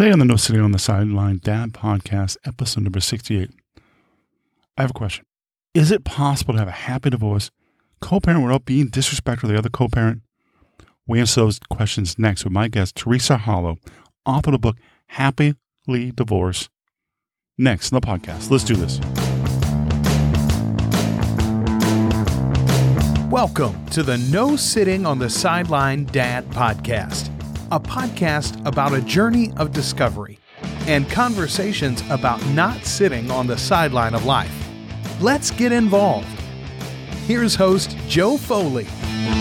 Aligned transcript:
Today 0.00 0.12
on 0.12 0.18
the 0.18 0.24
No 0.24 0.36
Sitting 0.36 0.62
on 0.62 0.72
the 0.72 0.78
Sideline 0.78 1.40
Dad 1.44 1.74
podcast, 1.74 2.38
episode 2.46 2.84
number 2.84 3.00
68, 3.00 3.50
I 4.78 4.80
have 4.80 4.92
a 4.92 4.94
question. 4.94 5.26
Is 5.74 5.90
it 5.90 6.04
possible 6.04 6.54
to 6.54 6.58
have 6.58 6.68
a 6.68 6.70
happy 6.70 7.10
divorce, 7.10 7.50
co 8.00 8.18
parent 8.18 8.42
without 8.42 8.64
being 8.64 8.86
disrespectful 8.86 9.50
to 9.50 9.52
the 9.52 9.58
other 9.58 9.68
co 9.68 9.88
parent? 9.88 10.22
We 11.06 11.20
answer 11.20 11.42
those 11.42 11.58
questions 11.68 12.18
next 12.18 12.44
with 12.44 12.52
my 12.54 12.68
guest, 12.68 12.96
Teresa 12.96 13.36
Harlow, 13.36 13.76
author 14.24 14.48
of 14.48 14.52
the 14.52 14.58
book 14.58 14.78
Happily 15.08 15.54
Divorced. 16.14 16.70
Next 17.58 17.92
on 17.92 18.00
the 18.00 18.06
podcast. 18.06 18.50
Let's 18.50 18.64
do 18.64 18.76
this. 18.76 19.00
Welcome 23.30 23.84
to 23.88 24.02
the 24.02 24.16
No 24.32 24.56
Sitting 24.56 25.04
on 25.04 25.18
the 25.18 25.28
Sideline 25.28 26.06
Dad 26.06 26.46
podcast, 26.46 27.28
a 27.72 27.78
podcast 27.78 28.66
about 28.66 28.92
a 28.92 29.00
journey 29.00 29.52
of 29.56 29.72
discovery 29.72 30.38
and 30.88 31.08
conversations 31.08 32.02
about 32.10 32.44
not 32.46 32.84
sitting 32.84 33.30
on 33.30 33.46
the 33.46 33.56
sideline 33.56 34.12
of 34.12 34.24
life. 34.24 34.52
Let's 35.20 35.52
get 35.52 35.70
involved. 35.70 36.26
Here's 37.26 37.54
host 37.54 37.96
Joe 38.08 38.36
Foley. 38.36 38.88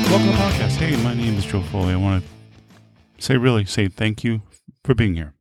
Welcome 0.10 0.28
to 0.28 0.32
the 0.32 0.38
podcast. 0.38 0.76
Hey, 0.76 0.96
my 1.04 1.16
name 1.16 1.36
is 1.36 1.46
Joe 1.46 1.62
Foley. 1.64 1.94
I 1.94 1.96
want 1.96 2.24
to 2.24 3.24
say, 3.24 3.36
really, 3.36 3.66
say 3.66 3.88
thank 3.88 4.24
you 4.24 4.44
for 4.84 4.94
being 4.94 5.16
here. 5.16 5.34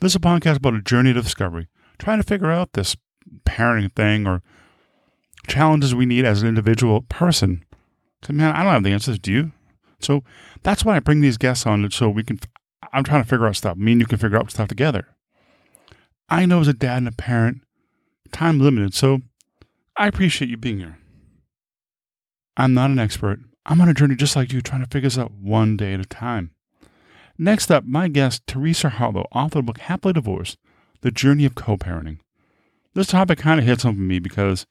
This 0.00 0.12
is 0.12 0.16
a 0.16 0.20
podcast 0.20 0.56
about 0.56 0.74
a 0.74 0.82
journey 0.82 1.12
to 1.12 1.22
discovery, 1.22 1.68
trying 1.98 2.18
to 2.18 2.26
figure 2.26 2.50
out 2.50 2.72
this 2.72 2.96
parenting 3.44 3.92
thing 3.94 4.26
or 4.26 4.42
challenges 5.46 5.94
we 5.94 6.06
need 6.06 6.24
as 6.24 6.42
an 6.42 6.48
individual 6.48 7.02
person. 7.02 7.64
So, 8.24 8.32
man, 8.32 8.54
I 8.56 8.64
don't 8.64 8.72
have 8.72 8.82
the 8.82 8.90
answers. 8.90 9.18
Do 9.18 9.30
you? 9.32 9.52
So 10.00 10.24
that's 10.62 10.84
why 10.84 10.96
I 10.96 11.00
bring 11.00 11.20
these 11.20 11.38
guests 11.38 11.66
on 11.66 11.90
so 11.90 12.08
we 12.08 12.24
can. 12.24 12.40
I'm 12.92 13.04
trying 13.04 13.22
to 13.22 13.28
figure 13.28 13.46
out 13.46 13.56
stuff. 13.56 13.76
Me 13.76 13.92
and 13.92 14.00
you 14.00 14.06
can 14.06 14.18
figure 14.18 14.38
out 14.38 14.50
stuff 14.50 14.68
together. 14.68 15.06
I 16.28 16.46
know 16.46 16.60
as 16.60 16.68
a 16.68 16.72
dad 16.72 16.98
and 16.98 17.08
a 17.08 17.12
parent, 17.12 17.62
time 18.32 18.60
limited, 18.60 18.94
so 18.94 19.20
I 19.96 20.06
appreciate 20.06 20.48
you 20.48 20.56
being 20.56 20.78
here. 20.78 20.98
I'm 22.56 22.74
not 22.74 22.90
an 22.90 22.98
expert. 22.98 23.40
I'm 23.66 23.80
on 23.80 23.88
a 23.88 23.94
journey 23.94 24.16
just 24.16 24.36
like 24.36 24.52
you, 24.52 24.60
trying 24.60 24.82
to 24.82 24.88
figure 24.88 25.08
this 25.08 25.18
out 25.18 25.32
one 25.32 25.76
day 25.76 25.94
at 25.94 26.00
a 26.00 26.04
time. 26.04 26.52
Next 27.38 27.70
up, 27.70 27.84
my 27.84 28.08
guest, 28.08 28.46
Teresa 28.46 28.90
Harlow, 28.90 29.26
author 29.32 29.60
of 29.60 29.66
the 29.66 29.72
book 29.72 29.78
Happily 29.78 30.12
Divorced 30.12 30.58
The 31.00 31.10
Journey 31.10 31.44
of 31.44 31.54
Co 31.54 31.76
parenting. 31.76 32.18
This 32.94 33.08
topic 33.08 33.38
kind 33.38 33.58
of 33.58 33.66
hits 33.66 33.82
home 33.82 33.96
for 33.96 34.02
me 34.02 34.18
because 34.18 34.66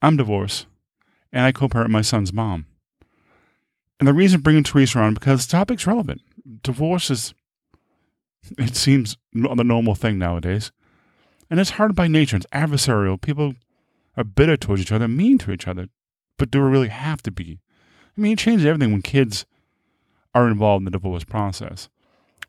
I'm 0.00 0.16
divorced 0.16 0.66
and 1.32 1.44
I 1.44 1.52
co 1.52 1.68
parent 1.68 1.90
my 1.90 2.02
son's 2.02 2.32
mom. 2.32 2.66
And 3.98 4.08
the 4.08 4.12
reason 4.14 4.40
bringing 4.40 4.64
Teresa 4.64 4.98
on 4.98 5.14
because 5.14 5.46
the 5.46 5.52
topic's 5.52 5.86
relevant. 5.86 6.22
Divorce 6.62 7.10
is, 7.10 7.34
it 8.58 8.76
seems, 8.76 9.16
the 9.32 9.64
normal 9.64 9.94
thing 9.94 10.18
nowadays. 10.18 10.72
And 11.50 11.60
it's 11.60 11.70
hard 11.70 11.94
by 11.94 12.08
nature. 12.08 12.36
It's 12.36 12.46
adversarial. 12.52 13.20
People 13.20 13.54
are 14.16 14.24
bitter 14.24 14.56
towards 14.56 14.82
each 14.82 14.92
other, 14.92 15.08
mean 15.08 15.38
to 15.38 15.52
each 15.52 15.68
other. 15.68 15.88
But 16.38 16.50
do 16.50 16.62
we 16.62 16.68
really 16.68 16.88
have 16.88 17.22
to 17.22 17.30
be? 17.30 17.60
I 18.16 18.20
mean, 18.20 18.32
it 18.32 18.38
changes 18.38 18.66
everything 18.66 18.92
when 18.92 19.02
kids 19.02 19.46
are 20.34 20.48
involved 20.48 20.82
in 20.82 20.84
the 20.86 20.90
divorce 20.90 21.24
process. 21.24 21.88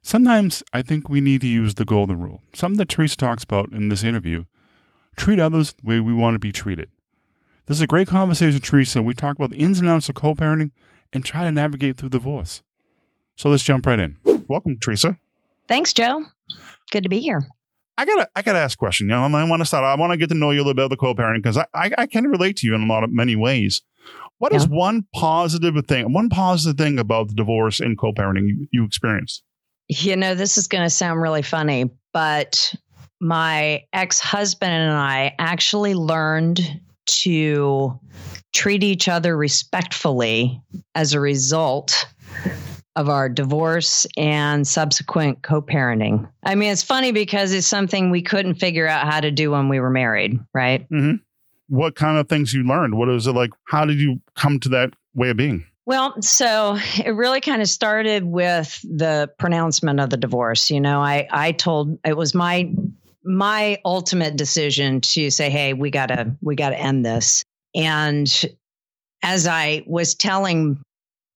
Sometimes 0.01 0.63
I 0.73 0.81
think 0.81 1.09
we 1.09 1.21
need 1.21 1.41
to 1.41 1.47
use 1.47 1.75
the 1.75 1.85
golden 1.85 2.19
rule, 2.19 2.41
something 2.53 2.77
that 2.77 2.89
Teresa 2.89 3.17
talks 3.17 3.43
about 3.43 3.71
in 3.71 3.89
this 3.89 4.03
interview. 4.03 4.45
Treat 5.15 5.39
others 5.39 5.73
the 5.73 5.87
way 5.87 5.99
we 5.99 6.13
want 6.13 6.35
to 6.35 6.39
be 6.39 6.51
treated. 6.51 6.89
This 7.65 7.77
is 7.77 7.81
a 7.81 7.87
great 7.87 8.07
conversation, 8.07 8.59
Teresa. 8.59 9.01
We 9.01 9.13
talk 9.13 9.37
about 9.37 9.49
the 9.49 9.57
ins 9.57 9.79
and 9.79 9.89
outs 9.89 10.09
of 10.09 10.15
co 10.15 10.35
parenting 10.35 10.71
and 11.13 11.23
try 11.23 11.43
to 11.43 11.51
navigate 11.51 11.97
through 11.97 12.09
divorce. 12.09 12.61
So 13.35 13.49
let's 13.49 13.63
jump 13.63 13.85
right 13.85 13.99
in. 13.99 14.17
Welcome, 14.47 14.77
Teresa. 14.79 15.17
Thanks, 15.67 15.93
Joe. 15.93 16.23
Good 16.91 17.03
to 17.03 17.09
be 17.09 17.19
here. 17.19 17.47
I 17.97 18.05
gotta, 18.05 18.29
I 18.35 18.41
gotta 18.41 18.59
ask 18.59 18.77
a 18.77 18.79
question. 18.79 19.07
You 19.07 19.15
know, 19.15 19.23
I 19.23 19.43
want 19.45 19.61
to 19.61 19.65
start. 19.65 19.83
I 19.83 19.95
want 19.99 20.11
to 20.11 20.17
get 20.17 20.29
to 20.29 20.35
know 20.35 20.51
you 20.51 20.59
a 20.59 20.63
little 20.63 20.73
bit 20.73 20.85
about 20.85 20.89
the 20.89 20.97
co-parenting 20.97 21.37
because 21.37 21.57
I, 21.57 21.65
I, 21.73 21.91
I, 21.97 22.05
can 22.07 22.25
relate 22.25 22.57
to 22.57 22.67
you 22.67 22.75
in 22.75 22.81
a 22.81 22.85
lot 22.85 23.03
of 23.03 23.11
many 23.11 23.35
ways. 23.35 23.81
What 24.37 24.51
yeah. 24.51 24.57
is 24.57 24.67
one 24.67 25.05
positive 25.13 25.75
thing, 25.87 26.11
one 26.11 26.29
positive 26.29 26.77
thing 26.77 26.99
about 26.99 27.29
the 27.29 27.35
divorce 27.35 27.79
and 27.79 27.97
co-parenting 27.97 28.47
you, 28.47 28.67
you 28.71 28.85
experienced? 28.85 29.43
You 29.87 30.15
know, 30.17 30.35
this 30.35 30.57
is 30.57 30.67
going 30.67 30.83
to 30.83 30.89
sound 30.89 31.21
really 31.21 31.41
funny, 31.41 31.89
but 32.11 32.73
my 33.21 33.83
ex-husband 33.93 34.71
and 34.71 34.91
I 34.91 35.33
actually 35.39 35.95
learned 35.95 36.81
to 37.05 37.99
treat 38.53 38.83
each 38.83 39.07
other 39.07 39.35
respectfully 39.35 40.61
as 40.95 41.13
a 41.13 41.19
result 41.19 42.07
of 42.95 43.09
our 43.09 43.27
divorce 43.27 44.05
and 44.15 44.67
subsequent 44.67 45.41
co 45.43 45.61
parenting. 45.61 46.29
I 46.43 46.55
mean, 46.55 46.71
it's 46.71 46.83
funny 46.83 47.11
because 47.11 47.51
it's 47.53 47.67
something 47.67 48.09
we 48.09 48.21
couldn't 48.21 48.55
figure 48.55 48.87
out 48.87 49.11
how 49.11 49.19
to 49.19 49.31
do 49.31 49.51
when 49.51 49.67
we 49.69 49.79
were 49.79 49.89
married, 49.89 50.39
right? 50.53 50.89
Mm-hmm. 50.89 51.15
What 51.67 51.95
kind 51.95 52.17
of 52.17 52.29
things 52.29 52.53
you 52.53 52.63
learned? 52.63 52.97
What 52.97 53.07
was 53.07 53.27
it 53.27 53.33
like? 53.33 53.51
How 53.65 53.85
did 53.85 53.99
you 53.99 54.21
come 54.35 54.59
to 54.61 54.69
that 54.69 54.93
way 55.13 55.29
of 55.29 55.37
being? 55.37 55.65
Well, 55.85 56.19
so 56.21 56.77
it 56.97 57.11
really 57.11 57.41
kind 57.41 57.61
of 57.61 57.67
started 57.67 58.23
with 58.23 58.79
the 58.83 59.29
pronouncement 59.37 59.99
of 59.99 60.09
the 60.09 60.17
divorce. 60.17 60.71
You 60.71 60.81
know, 60.81 61.01
I 61.01 61.27
I 61.31 61.51
told 61.51 61.99
it 62.03 62.17
was 62.17 62.33
my 62.33 62.73
my 63.25 63.79
ultimate 63.85 64.35
decision 64.35 65.01
to 65.01 65.29
say, 65.29 65.49
"Hey, 65.49 65.73
we 65.73 65.91
gotta 65.91 66.35
we 66.41 66.55
gotta 66.55 66.79
end 66.79 67.05
this." 67.05 67.43
And 67.73 68.45
as 69.23 69.47
I 69.47 69.83
was 69.87 70.15
telling 70.15 70.81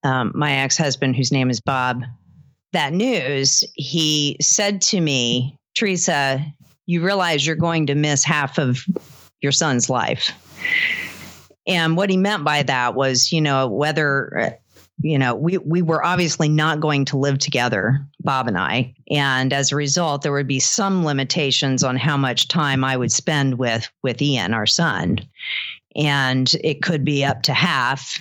um, 0.03 0.31
my 0.35 0.53
ex 0.53 0.78
husband, 0.78 1.16
whose 1.16 1.31
name 1.31 1.49
is 1.49 1.59
Bob, 1.59 2.03
that 2.72 2.94
news, 2.94 3.63
he 3.73 4.38
said 4.41 4.81
to 4.81 5.01
me, 5.01 5.57
Teresa, 5.75 6.45
you 6.85 7.03
realize 7.03 7.45
you're 7.45 7.55
going 7.55 7.88
to 7.88 7.95
miss 7.95 8.23
half 8.23 8.57
of 8.57 8.85
your 9.41 9.51
son's 9.51 9.89
life. 9.89 10.31
And 11.67 11.97
what 11.97 12.09
he 12.09 12.17
meant 12.17 12.44
by 12.44 12.63
that 12.63 12.95
was, 12.95 13.31
you 13.31 13.41
know, 13.41 13.67
whether, 13.67 14.57
you 15.01 15.17
know, 15.17 15.35
we, 15.35 15.57
we 15.57 15.81
were 15.81 16.03
obviously 16.03 16.49
not 16.49 16.79
going 16.79 17.05
to 17.05 17.17
live 17.17 17.38
together, 17.39 18.05
Bob 18.22 18.47
and 18.47 18.57
I. 18.57 18.94
And 19.09 19.53
as 19.53 19.72
a 19.72 19.78
result, 19.78 20.22
there 20.22 20.31
would 20.31 20.47
be 20.47 20.59
some 20.59 21.06
limitations 21.06 21.84
on 21.84 21.96
how 21.96 22.18
much 22.18 22.47
time 22.47 22.84
I 22.84 22.97
would 22.97 23.12
spend 23.12 23.57
with, 23.57 23.90
with 24.03 24.22
Ian, 24.22 24.53
our 24.53 24.66
son. 24.66 25.19
And 25.96 26.53
it 26.63 26.81
could 26.81 27.06
be 27.06 27.24
up 27.24 27.44
to 27.44 27.53
half 27.53 28.19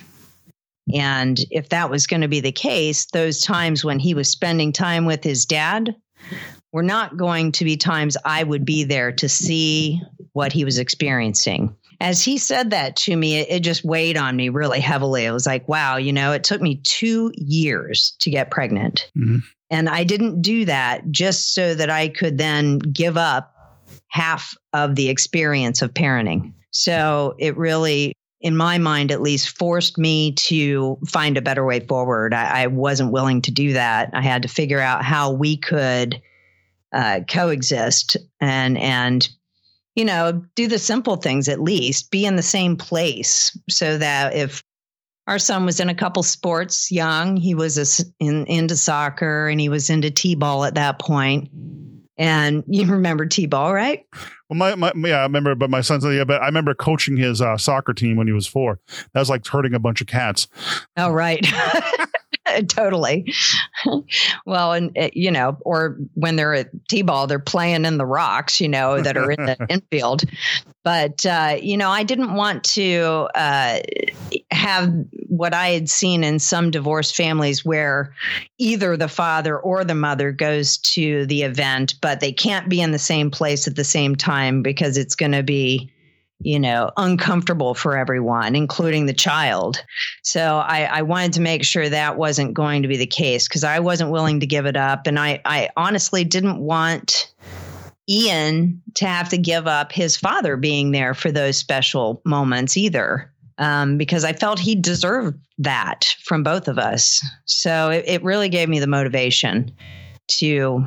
and 0.93 1.39
if 1.51 1.69
that 1.69 1.89
was 1.89 2.07
going 2.07 2.21
to 2.21 2.27
be 2.27 2.39
the 2.39 2.51
case, 2.51 3.05
those 3.05 3.41
times 3.41 3.85
when 3.85 3.99
he 3.99 4.13
was 4.13 4.29
spending 4.29 4.71
time 4.71 5.05
with 5.05 5.23
his 5.23 5.45
dad 5.45 5.95
were 6.71 6.83
not 6.83 7.17
going 7.17 7.51
to 7.53 7.65
be 7.65 7.77
times 7.77 8.17
I 8.25 8.43
would 8.43 8.65
be 8.65 8.83
there 8.83 9.11
to 9.13 9.29
see 9.29 10.01
what 10.33 10.53
he 10.53 10.65
was 10.65 10.77
experiencing. 10.77 11.75
As 12.01 12.23
he 12.23 12.37
said 12.37 12.69
that 12.69 12.95
to 12.97 13.15
me, 13.15 13.39
it, 13.39 13.59
just 13.59 13.83
weighed 13.83 14.17
on 14.17 14.35
me 14.35 14.49
really 14.49 14.79
heavily. 14.79 15.25
It 15.25 15.31
was 15.31 15.45
like, 15.45 15.67
wow, 15.67 15.97
you 15.97 16.13
know, 16.13 16.31
it 16.31 16.43
took 16.43 16.61
me 16.61 16.79
two 16.83 17.31
years 17.35 18.15
to 18.19 18.29
get 18.29 18.51
pregnant. 18.51 19.11
Mm-hmm. 19.17 19.39
And 19.69 19.89
I 19.89 20.03
didn't 20.03 20.41
do 20.41 20.65
that 20.65 21.09
just 21.11 21.53
so 21.53 21.75
that 21.75 21.89
I 21.89 22.09
could 22.09 22.37
then 22.37 22.79
give 22.79 23.17
up 23.17 23.53
half 24.07 24.55
of 24.73 24.95
the 24.95 25.09
experience 25.09 25.81
of 25.81 25.93
parenting. 25.93 26.53
So 26.71 27.35
it 27.37 27.55
really 27.57 28.13
in 28.41 28.55
my 28.55 28.77
mind 28.77 29.11
at 29.11 29.21
least, 29.21 29.57
forced 29.57 29.97
me 29.97 30.31
to 30.31 30.97
find 31.07 31.37
a 31.37 31.41
better 31.41 31.65
way 31.65 31.79
forward. 31.81 32.33
I, 32.33 32.63
I 32.63 32.67
wasn't 32.67 33.11
willing 33.11 33.41
to 33.43 33.51
do 33.51 33.73
that. 33.73 34.09
I 34.13 34.21
had 34.21 34.43
to 34.43 34.47
figure 34.47 34.79
out 34.79 35.03
how 35.03 35.31
we 35.31 35.57
could 35.57 36.21
uh, 36.93 37.21
coexist 37.29 38.17
and 38.39 38.77
and 38.77 39.29
you 39.95 40.03
know 40.03 40.43
do 40.55 40.67
the 40.67 40.79
simple 40.79 41.17
things 41.17 41.47
at 41.47 41.61
least 41.61 42.09
be 42.09 42.25
in 42.25 42.35
the 42.35 42.41
same 42.41 42.75
place 42.75 43.55
so 43.69 43.95
that 43.97 44.33
if 44.33 44.63
our 45.29 45.39
son 45.39 45.65
was 45.65 45.79
in 45.79 45.89
a 45.89 45.95
couple 45.95 46.23
sports 46.23 46.91
young 46.91 47.37
he 47.37 47.55
was 47.55 47.77
a, 47.77 48.05
in, 48.19 48.45
into 48.47 48.75
soccer 48.75 49.47
and 49.47 49.61
he 49.61 49.69
was 49.69 49.89
into 49.89 50.11
t-ball 50.11 50.65
at 50.65 50.75
that 50.75 50.99
point 50.99 51.49
and 52.17 52.63
you 52.67 52.85
remember 52.85 53.25
t-ball 53.25 53.73
right 53.73 54.05
well, 54.49 54.57
my, 54.57 54.73
my 54.73 54.91
yeah, 55.07 55.19
I 55.19 55.23
remember, 55.23 55.53
but 55.53 55.69
my 55.69 55.81
son's 55.81 56.03
yeah, 56.03 56.23
but 56.23 56.41
I 56.41 56.47
remember 56.47 56.73
coaching 56.73 57.17
his 57.17 57.39
uh, 57.39 57.55
soccer 57.55 57.93
team 57.93 58.17
when 58.17 58.25
he 58.25 58.33
was 58.33 58.47
four. 58.47 58.79
That 59.13 59.19
was 59.19 59.29
like 59.29 59.45
herding 59.45 59.75
a 59.75 59.79
bunch 59.79 60.01
of 60.01 60.07
cats. 60.07 60.47
Oh, 60.97 61.11
right. 61.11 61.45
totally. 62.67 63.33
well, 64.45 64.73
and 64.73 64.97
uh, 64.97 65.09
you 65.13 65.31
know, 65.31 65.57
or 65.61 65.97
when 66.13 66.35
they're 66.35 66.53
at 66.53 66.69
t-ball, 66.87 67.27
they're 67.27 67.39
playing 67.39 67.85
in 67.85 67.97
the 67.97 68.05
rocks, 68.05 68.59
you 68.59 68.67
know, 68.67 69.01
that 69.01 69.17
are 69.17 69.31
in 69.31 69.45
the 69.45 69.57
infield. 69.69 70.23
But 70.83 71.25
uh, 71.25 71.57
you 71.61 71.77
know, 71.77 71.89
I 71.89 72.03
didn't 72.03 72.33
want 72.33 72.63
to 72.75 73.29
uh, 73.35 73.79
have 74.51 74.93
what 75.27 75.53
I 75.53 75.69
had 75.69 75.89
seen 75.89 76.23
in 76.23 76.39
some 76.39 76.71
divorced 76.71 77.15
families 77.15 77.63
where 77.63 78.13
either 78.57 78.97
the 78.97 79.07
father 79.07 79.57
or 79.57 79.83
the 79.83 79.95
mother 79.95 80.31
goes 80.31 80.77
to 80.77 81.25
the 81.25 81.43
event, 81.43 81.95
but 82.01 82.19
they 82.19 82.31
can't 82.31 82.69
be 82.69 82.81
in 82.81 82.91
the 82.91 82.99
same 82.99 83.29
place 83.29 83.67
at 83.67 83.75
the 83.75 83.83
same 83.83 84.15
time 84.15 84.61
because 84.61 84.97
it's 84.97 85.15
going 85.15 85.33
to 85.33 85.43
be 85.43 85.91
you 86.41 86.59
know, 86.59 86.91
uncomfortable 86.95 87.73
for 87.73 87.97
everyone, 87.97 88.55
including 88.55 89.05
the 89.05 89.13
child. 89.13 89.83
So 90.23 90.57
I, 90.57 90.83
I 90.83 91.01
wanted 91.01 91.33
to 91.33 91.41
make 91.41 91.65
sure 91.65 91.89
that 91.89 92.17
wasn't 92.17 92.53
going 92.53 92.81
to 92.81 92.87
be 92.87 92.97
the 92.97 93.05
case 93.05 93.47
because 93.47 93.63
I 93.63 93.79
wasn't 93.79 94.11
willing 94.11 94.39
to 94.39 94.47
give 94.47 94.65
it 94.65 94.77
up. 94.77 95.05
And 95.05 95.19
I, 95.19 95.41
I 95.43 95.69
honestly 95.75 96.23
didn't 96.23 96.59
want 96.59 97.33
Ian 98.07 98.81
to 98.95 99.05
have 99.05 99.29
to 99.29 99.37
give 99.37 99.67
up 99.67 99.91
his 99.91 100.15
father 100.15 100.55
being 100.55 100.91
there 100.91 101.13
for 101.13 101.31
those 101.31 101.57
special 101.57 102.21
moments 102.25 102.77
either. 102.77 103.31
Um, 103.57 103.97
because 103.97 104.23
I 104.23 104.31
felt 104.31 104.57
he 104.57 104.73
deserved 104.73 105.37
that 105.57 106.15
from 106.23 106.43
both 106.43 106.69
of 106.69 106.79
us. 106.79 107.21
So 107.43 107.89
it, 107.89 108.05
it 108.07 108.23
really 108.23 108.47
gave 108.47 108.69
me 108.69 108.79
the 108.79 108.87
motivation 108.87 109.73
to 110.27 110.85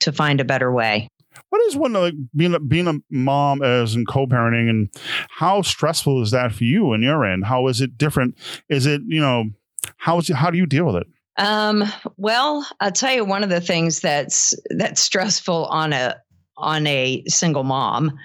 to 0.00 0.10
find 0.10 0.40
a 0.40 0.44
better 0.44 0.72
way 0.72 1.08
what 1.50 1.62
is 1.68 1.76
one 1.76 1.92
like 1.92 2.14
being 2.34 2.54
a, 2.54 2.60
being 2.60 2.88
a 2.88 2.94
mom 3.10 3.62
as 3.62 3.94
in 3.94 4.04
co-parenting 4.06 4.68
and 4.68 4.88
how 5.28 5.62
stressful 5.62 6.22
is 6.22 6.30
that 6.30 6.52
for 6.52 6.64
you 6.64 6.92
on 6.92 7.02
your 7.02 7.24
end? 7.24 7.44
How 7.46 7.68
is 7.68 7.80
it 7.80 7.96
different? 7.96 8.36
Is 8.68 8.86
it 8.86 9.02
you 9.06 9.20
know 9.20 9.44
how 9.96 10.18
is 10.18 10.28
it, 10.28 10.36
how 10.36 10.50
do 10.50 10.58
you 10.58 10.66
deal 10.66 10.86
with 10.86 10.96
it? 10.96 11.06
Um, 11.36 11.84
well 12.16 12.66
i'll 12.80 12.90
tell 12.90 13.14
you 13.14 13.24
one 13.24 13.44
of 13.44 13.48
the 13.48 13.60
things 13.60 14.00
that's 14.00 14.54
that's 14.70 15.00
stressful 15.00 15.66
on 15.66 15.92
a 15.92 16.16
on 16.58 16.86
a 16.86 17.22
single 17.26 17.64
mom. 17.64 18.18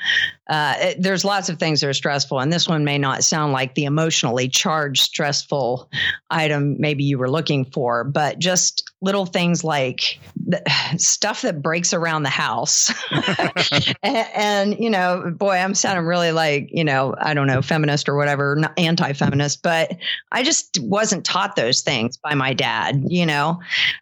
Uh, 0.50 0.75
it, 0.77 1.01
there's 1.01 1.24
lots 1.24 1.47
of 1.47 1.57
things 1.57 1.80
that 1.80 1.88
are 1.88 1.94
stressful, 1.94 2.39
and 2.39 2.51
this 2.51 2.68
one 2.68 2.83
may 2.83 2.97
not 2.97 3.24
sound 3.24 3.53
like 3.53 3.75
the 3.75 3.85
emotionally 3.85 4.50
charged, 4.50 5.01
stressful 5.01 5.89
item 6.30 6.75
maybe 6.80 7.03
you 7.03 7.18
were 7.18 7.30
looking 7.30 7.63
for, 7.63 8.03
but 8.03 8.39
just 8.39 8.91
little 9.01 9.25
things 9.25 9.63
like 9.63 10.19
the, 10.45 10.62
stuff 10.97 11.44
that 11.44 11.62
breaks 11.62 11.94
around 11.94 12.24
the 12.24 12.30
house. 12.30 12.91
and, 14.03 14.27
and, 14.35 14.80
you 14.80 14.89
know, 14.89 15.31
boy, 15.33 15.56
I'm 15.56 15.75
sounding 15.75 16.06
really 16.06 16.33
like, 16.33 16.68
you 16.71 16.83
know, 16.83 17.15
I 17.19 17.33
don't 17.33 17.47
know, 17.47 17.62
feminist 17.62 18.09
or 18.09 18.15
whatever, 18.15 18.59
anti 18.77 19.13
feminist, 19.13 19.63
but 19.63 19.95
I 20.31 20.44
just 20.44 20.77
wasn't 20.81 21.25
taught 21.25 21.56
those 21.56 21.81
things 21.81 22.18
by 22.18 22.35
my 22.35 22.53
dad, 22.53 23.03
you 23.07 23.25
know? 23.25 23.59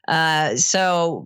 Uh, 0.07 0.55
so 0.55 1.25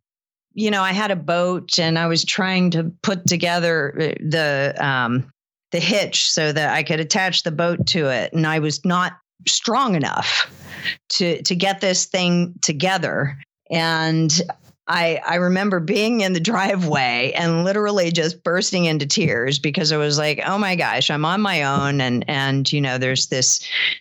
you 0.55 0.71
know, 0.71 0.81
I 0.81 0.93
had 0.93 1.11
a 1.11 1.17
boat 1.17 1.77
and 1.77 1.99
I 1.99 2.07
was 2.07 2.23
trying 2.23 2.71
to 2.71 2.91
put 3.03 3.27
together 3.27 3.93
uh, 3.95 4.23
the 4.27 4.75
um, 4.79 5.29
the 5.71 5.79
hitch 5.79 6.29
so 6.29 6.51
that 6.51 6.73
I 6.73 6.81
could 6.81 7.01
attach 7.01 7.43
the 7.43 7.51
boat 7.51 7.85
to 7.87 8.07
it, 8.07 8.33
and 8.33 8.47
I 8.47 8.59
was 8.59 8.83
not 8.85 9.13
strong 9.47 9.95
enough 9.95 10.49
to 11.09 11.41
to 11.43 11.55
get 11.55 11.81
this 11.81 12.05
thing 12.05 12.55
together. 12.61 13.37
And 13.69 14.31
I 14.87 15.19
I 15.27 15.35
remember 15.35 15.81
being 15.81 16.21
in 16.21 16.31
the 16.31 16.39
driveway 16.39 17.33
and 17.35 17.65
literally 17.65 18.09
just 18.09 18.41
bursting 18.41 18.85
into 18.85 19.05
tears 19.05 19.59
because 19.59 19.91
I 19.91 19.97
was 19.97 20.17
like, 20.17 20.41
"Oh 20.45 20.57
my 20.57 20.77
gosh, 20.77 21.11
I'm 21.11 21.25
on 21.25 21.41
my 21.41 21.63
own 21.63 21.99
and 21.99 22.23
and 22.29 22.71
you 22.71 22.79
know, 22.79 22.97
there's 22.97 23.27
this 23.27 23.59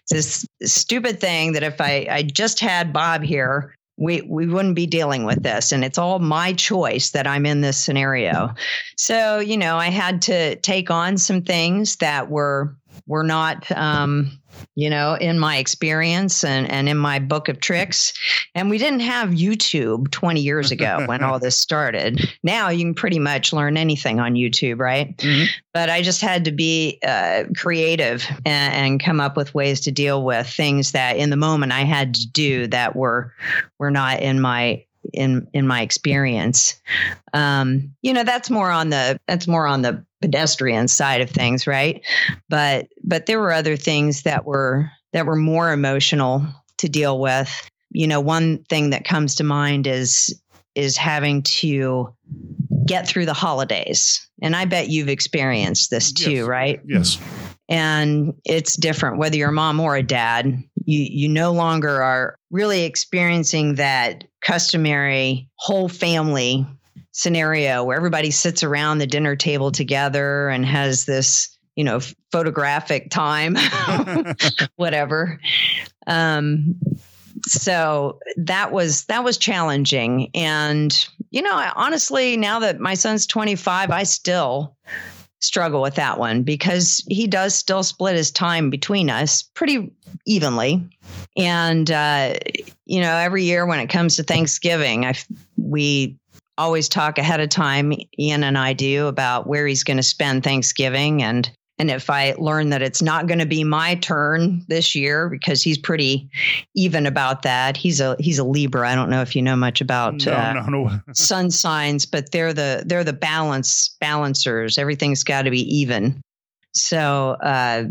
this 0.09 0.47
stupid 0.63 1.21
thing 1.21 1.53
that 1.53 1.65
if 1.65 1.81
I 1.81 2.07
I 2.09 2.23
just 2.23 2.61
had 2.61 2.93
Bob 2.93 3.25
here, 3.25 3.75
we 3.97 4.23
we 4.23 4.47
wouldn't 4.47 4.75
be 4.75 4.87
dealing 4.87 5.25
with 5.25 5.43
this 5.43 5.73
and 5.73 5.85
it's 5.85 5.99
all 5.99 6.19
my 6.19 6.53
choice 6.53 7.11
that 7.11 7.27
I'm 7.27 7.47
in 7.47 7.61
this 7.61 7.77
scenario. 7.77 8.55
So, 8.97 9.39
you 9.39 9.57
know, 9.57 9.77
I 9.77 9.91
had 9.91 10.23
to 10.23 10.57
take 10.57 10.91
on 10.91 11.17
some 11.19 11.43
things 11.43 11.97
that 11.97 12.31
were 12.31 12.77
were 13.07 13.25
not 13.25 13.71
um, 13.73 14.41
you 14.75 14.91
know, 14.91 15.15
in 15.15 15.39
my 15.39 15.57
experience 15.57 16.45
and, 16.45 16.71
and 16.71 16.89
in 16.89 16.97
my 16.97 17.19
book 17.19 17.49
of 17.49 17.61
tricks. 17.61 18.13
And 18.55 18.71
we 18.71 18.79
didn't 18.79 19.01
have 19.01 19.31
YouTube 19.31 20.11
20 20.11 20.41
years 20.41 20.71
ago 20.71 21.03
when 21.07 21.23
all 21.23 21.39
this 21.39 21.59
started. 21.59 22.29
Now 22.43 22.69
you 22.69 22.85
can 22.85 22.95
pretty 22.95 23.19
much 23.19 23.53
learn 23.53 23.77
anything 23.77 24.21
on 24.21 24.35
YouTube, 24.35 24.79
right? 24.79 25.17
Mm-hmm. 25.19 25.45
But 25.73 25.91
I 25.91 26.03
just 26.03 26.21
had 26.21 26.45
to 26.45 26.53
be 26.53 26.99
uh, 27.07 27.45
creative 27.57 28.27
and, 28.45 28.75
and, 28.75 29.05
come 29.05 29.21
up 29.21 29.37
with 29.37 29.53
ways 29.55 29.81
to 29.81 29.91
deal 29.91 30.25
with 30.25 30.47
things 30.49 30.93
that 30.93 31.17
in 31.17 31.31
the 31.31 31.37
moment 31.37 31.73
I 31.73 31.81
had 31.81 32.15
to 32.15 32.27
do 32.29 32.67
that 32.69 32.95
were 32.95 33.35
were 33.79 33.91
not 33.91 34.21
in 34.21 34.41
my 34.41 34.85
in 35.13 35.47
in 35.53 35.67
my 35.67 35.83
experience. 35.83 36.81
Um, 37.33 37.95
you 38.03 38.13
know, 38.13 38.25
that's 38.25 38.51
more 38.51 38.71
on 38.71 38.91
the 38.91 39.19
that's 39.27 39.47
more 39.47 39.67
on 39.67 39.83
the 39.83 40.05
pedestrian 40.21 40.89
side 40.89 41.21
of 41.21 41.31
things, 41.31 41.67
right? 41.67 42.03
But 42.49 42.89
but 43.05 43.27
there 43.27 43.39
were 43.39 43.53
other 43.53 43.77
things 43.77 44.23
that 44.23 44.45
were 44.45 44.91
that 45.13 45.27
were 45.27 45.37
more 45.37 45.73
emotional 45.73 46.45
to 46.79 46.89
deal 46.89 47.21
with. 47.21 47.71
You 47.91 48.09
know, 48.09 48.21
one 48.21 48.65
thing 48.65 48.91
that 48.91 49.05
comes 49.05 49.37
to 49.37 49.45
mind 49.45 49.87
is 49.87 50.41
is 50.75 50.97
having 50.97 51.43
to 51.43 52.13
get 52.85 53.07
through 53.07 53.27
the 53.27 53.35
holidays. 53.35 54.29
And 54.43 54.57
I 54.57 54.65
bet 54.65 54.89
you've 54.89 55.09
experienced 55.09 55.91
this 55.91 56.13
too, 56.13 56.33
yes. 56.33 56.47
right? 56.47 56.81
Yes. 56.85 57.19
And 57.69 58.35
it's 58.45 58.77
different 58.77 59.19
whether 59.19 59.37
you're 59.37 59.51
a 59.51 59.53
mom 59.53 59.79
or 59.81 59.97
a 59.97 60.03
dad. 60.03 60.63
You 60.85 61.07
you 61.09 61.29
no 61.29 61.53
longer 61.53 62.03
are 62.03 62.37
really 62.51 62.85
experiencing 62.85 63.77
that 63.77 64.25
customary 64.43 65.49
whole 65.57 65.89
family 65.89 66.67
scenario 67.13 67.85
where 67.85 67.97
everybody 67.97 68.31
sits 68.31 68.63
around 68.65 68.99
the 68.99 69.07
dinner 69.07 69.37
table 69.37 69.71
together 69.71 70.49
and 70.49 70.67
has 70.67 71.05
this 71.05 71.54
you 71.77 71.85
know 71.85 72.01
photographic 72.31 73.11
time 73.11 73.57
whatever. 74.77 75.41
Um, 76.07 76.77
so 77.47 78.19
that 78.37 78.73
was 78.73 79.05
that 79.07 79.25
was 79.25 79.39
challenging. 79.39 80.31
And 80.35 81.07
you 81.31 81.43
know 81.43 81.55
I, 81.55 81.73
honestly 81.75 82.37
now 82.37 82.59
that 82.61 82.81
my 82.81 82.95
son's 82.95 83.27
25 83.27 83.91
i 83.91 84.03
still 84.05 84.77
struggle 85.41 85.83
with 85.83 85.97
that 85.97 86.19
one 86.19 86.43
because 86.43 87.05
he 87.09 87.27
does 87.27 87.55
still 87.55 87.83
split 87.83 88.17
his 88.17 88.31
time 88.31 88.71
between 88.71 89.11
us 89.11 89.43
pretty 89.43 89.93
evenly. 90.27 90.89
And 91.37 91.91
uh, 91.91 92.35
you 92.87 93.01
know 93.01 93.17
every 93.17 93.45
year 93.45 93.67
when 93.67 93.81
it 93.81 93.89
comes 93.89 94.17
to 94.17 94.23
thanksgiving 94.23 95.05
i 95.05 95.15
we 95.57 96.17
always 96.57 96.89
talk 96.89 97.19
ahead 97.19 97.41
of 97.41 97.49
time. 97.49 97.93
Ian 98.19 98.45
and 98.45 98.57
i 98.57 98.73
do 98.73 99.07
about 99.07 99.47
where 99.47 99.67
he's 99.67 99.85
going 99.85 99.97
to 99.97 100.03
spend 100.03 100.45
thanksgiving 100.45 101.23
and 101.23 101.51
and 101.79 101.91
if 101.91 102.09
I 102.09 102.35
learn 102.39 102.71
that 102.71 102.83
it's 102.83 103.03
not 103.03 103.27
going 103.27 103.41
to 103.41 103.47
be 103.47 103.65
my 103.65 103.97
turn 103.97 104.65
this 104.69 104.95
year, 104.95 105.29
because 105.29 105.61
he's 105.63 105.77
pretty 105.77 106.31
even 106.75 107.05
about 107.05 107.43
that, 107.43 107.77
he's 107.77 108.01
a 108.01 108.17
he's 108.21 108.39
a 108.39 108.45
Libra. 108.45 108.89
I 108.89 108.95
don't 108.95 109.11
know 109.11 109.23
if 109.23 109.35
you 109.35 109.43
know 109.43 109.57
much 109.57 109.81
about 109.81 110.25
no, 110.25 110.33
uh, 110.33 110.53
no, 110.53 110.85
no. 110.85 111.01
sun 111.13 111.51
signs, 111.51 112.07
but 112.07 112.31
they're 112.31 112.53
the 112.53 112.85
they're 112.87 113.05
the 113.05 113.13
balance 113.13 113.97
balancers. 114.01 114.79
Everything's 114.79 115.25
got 115.25 115.43
to 115.43 115.51
be 115.51 115.63
even. 115.77 116.21
So 116.75 117.37
uh, 117.43 117.85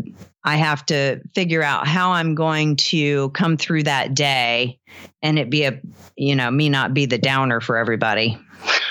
I 0.44 0.56
have 0.56 0.84
to 0.86 1.20
figure 1.34 1.62
out 1.62 1.86
how 1.86 2.12
I'm 2.12 2.34
going 2.34 2.76
to 2.76 3.30
come 3.30 3.56
through 3.56 3.84
that 3.84 4.14
day, 4.14 4.78
and 5.22 5.38
it 5.38 5.50
be 5.50 5.64
a 5.64 5.78
you 6.16 6.34
know 6.34 6.50
me 6.50 6.70
not 6.70 6.94
be 6.94 7.04
the 7.04 7.18
downer 7.18 7.60
for 7.60 7.76
everybody. 7.76 8.38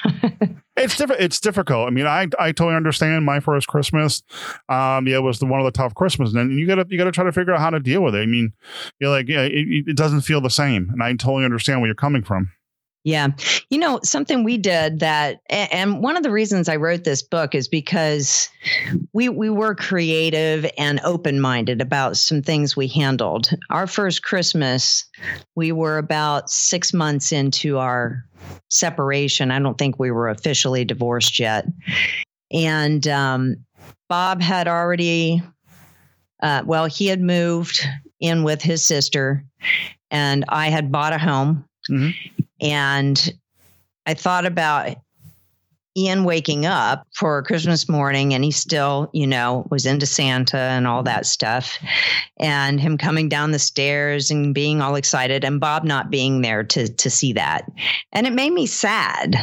It's 0.76 0.98
different. 0.98 1.22
It's 1.22 1.40
difficult. 1.40 1.88
I 1.88 1.92
mean, 1.92 2.08
I 2.08 2.28
I 2.40 2.52
totally 2.52 2.76
understand. 2.76 3.26
My 3.26 3.40
first 3.40 3.68
Christmas, 3.68 4.24
um, 4.70 5.08
yeah, 5.08 5.20
was 5.20 5.40
the 5.40 5.46
one 5.46 5.60
of 5.60 5.66
the 5.66 5.72
tough 5.72 5.94
Christmas, 5.94 6.34
and 6.34 6.60
you 6.60 6.66
gotta 6.66 6.86
you 6.90 6.98
gotta 6.98 7.12
try 7.12 7.24
to 7.24 7.32
figure 7.32 7.54
out 7.54 7.60
how 7.60 7.70
to 7.70 7.80
deal 7.80 8.02
with 8.02 8.16
it. 8.16 8.20
I 8.20 8.26
mean, 8.26 8.54
you're 9.00 9.12
like, 9.12 9.28
yeah, 9.28 9.42
it, 9.44 9.88
it 9.88 9.96
doesn't 9.96 10.22
feel 10.22 10.42
the 10.42 10.50
same, 10.50 10.90
and 10.92 11.04
I 11.04 11.12
totally 11.12 11.46
understand 11.46 11.82
where 11.82 11.88
you're 11.88 11.96
coming 11.96 12.24
from. 12.24 12.52
Yeah. 13.04 13.30
You 13.70 13.80
know, 13.80 14.00
something 14.04 14.44
we 14.46 14.58
did 14.58 15.00
that 15.00 15.42
and 15.50 16.02
one 16.02 16.16
of 16.16 16.24
the 16.24 16.32
reasons 16.32 16.70
I 16.70 16.78
wrote 16.78 17.04
this 17.04 17.22
book 17.22 17.54
is 17.54 17.68
because 17.68 18.48
we 19.12 19.28
we 19.28 19.50
were 19.50 19.76
creative 19.76 20.66
and 20.78 21.02
open-minded 21.04 21.82
about 21.82 22.16
some 22.16 22.42
things 22.42 22.78
we 22.78 22.88
handled. 22.88 23.50
Our 23.70 23.88
first 23.88 24.24
Christmas, 24.24 25.04
we 25.56 25.74
were 25.74 25.98
about 25.98 26.50
6 26.50 26.94
months 26.94 27.34
into 27.34 27.78
our 27.78 28.24
separation. 28.70 29.52
I 29.52 29.60
don't 29.60 29.78
think 29.78 30.00
we 30.00 30.12
were 30.12 30.30
officially 30.30 30.86
divorced 30.86 31.40
yet. 31.40 31.66
And 32.54 33.06
um, 33.10 33.66
Bob 34.08 34.42
had 34.42 34.70
already 34.70 35.44
uh, 36.42 36.64
well, 36.66 36.86
he 36.86 37.08
had 37.08 37.22
moved 37.22 37.86
in 38.22 38.44
with 38.44 38.62
his 38.62 38.86
sister 38.86 39.44
and 40.10 40.46
I 40.48 40.70
had 40.70 40.90
bought 40.90 41.12
a 41.12 41.18
home. 41.18 41.66
Mm-hmm 41.92 42.43
and 42.62 43.34
I 44.06 44.14
thought 44.14 44.46
about 44.46 44.96
Ian 45.96 46.24
waking 46.24 46.66
up 46.66 47.06
for 47.14 47.44
Christmas 47.44 47.88
morning 47.88 48.34
and 48.34 48.44
he 48.44 48.52
still, 48.52 49.10
you 49.14 49.28
know, 49.28 49.68
was 49.70 49.86
into 49.86 50.06
Santa 50.06 50.58
and 50.58 50.88
all 50.88 51.04
that 51.04 51.26
stuff. 51.26 51.78
And 52.40 52.82
him 52.82 52.98
coming 52.98 53.30
down 53.30 53.52
the 53.52 53.60
stairs 53.60 54.32
and 54.32 54.56
being 54.56 54.82
all 54.82 54.96
excited 54.96 55.46
and 55.46 55.60
Bob 55.60 55.84
not 55.84 56.10
being 56.10 56.42
there 56.42 56.64
to 56.64 56.88
to 56.88 57.10
see 57.10 57.34
that. 57.34 57.72
And 58.12 58.26
it 58.26 58.34
made 58.34 58.54
me 58.54 58.66
sad. 58.66 59.36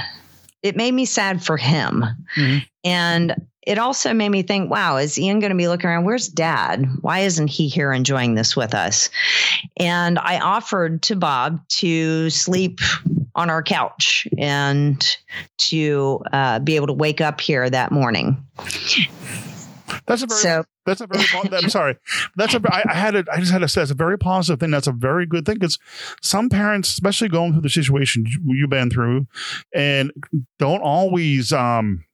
It 0.63 0.77
made 0.77 0.93
me 0.93 1.05
sad 1.05 1.43
for 1.43 1.57
him. 1.57 2.05
Mm-hmm. 2.37 2.59
And 2.85 3.35
it 3.67 3.79
also 3.79 4.15
made 4.15 4.31
me 4.31 4.43
think, 4.43 4.71
wow, 4.71 4.97
is 4.97 5.19
Ian 5.19 5.39
going 5.39 5.51
to 5.51 5.57
be 5.57 5.69
looking 5.69 5.91
around? 5.91 6.05
Where's 6.05 6.29
dad? 6.29 6.87
Why 7.03 7.21
isn't 7.21 7.49
he 7.49 7.69
here 7.69 7.93
enjoying 7.93 8.35
this 8.35 8.57
with 8.57 8.75
us? 8.75 9.11
And 9.77 10.19
I 10.19 10.39
offered 10.41 11.03
to 11.03 11.17
Bob 11.17 11.61
to 11.69 12.31
sleep 12.31 12.81
on 13.35 13.51
our 13.51 13.63
couch 13.63 14.27
and 14.39 15.17
to 15.59 16.21
uh, 16.33 16.59
be 16.61 16.77
able 16.77 16.87
to 16.89 16.93
wake 16.93 17.21
up 17.21 17.41
here 17.41 17.69
that 17.69 17.93
morning. 17.93 18.43
That's 20.07 20.23
a 20.23 20.27
very 20.27 20.41
So 20.41 20.65
that's 20.87 21.01
a 21.01 21.07
very 21.07 21.25
I'm 21.53 21.69
sorry. 21.71 21.97
That's 22.37 22.55
a 22.55 22.61
I, 22.71 22.83
I 22.89 22.95
had 22.95 23.15
it 23.15 23.29
I 23.31 23.39
just 23.39 23.53
had 23.53 23.59
to 23.61 23.69
say 23.69 23.83
it's 23.83 23.91
a 23.91 23.95
very 23.95 24.19
positive 24.19 24.59
thing. 24.61 24.71
That's 24.71 24.87
a 24.87 24.93
very 24.93 25.27
good 25.27 25.45
thing 25.47 25.57
because 25.57 25.79
some 26.23 26.49
parents, 26.49 26.89
especially 26.89 27.29
going 27.29 27.53
through 27.53 27.63
the 27.63 27.69
situation 27.71 28.25
you- 28.27 28.55
you've 28.55 28.71
been 28.71 28.91
through, 28.91 29.27
and 29.75 30.13
don't 30.59 30.81
always 30.81 31.53
um 31.53 32.05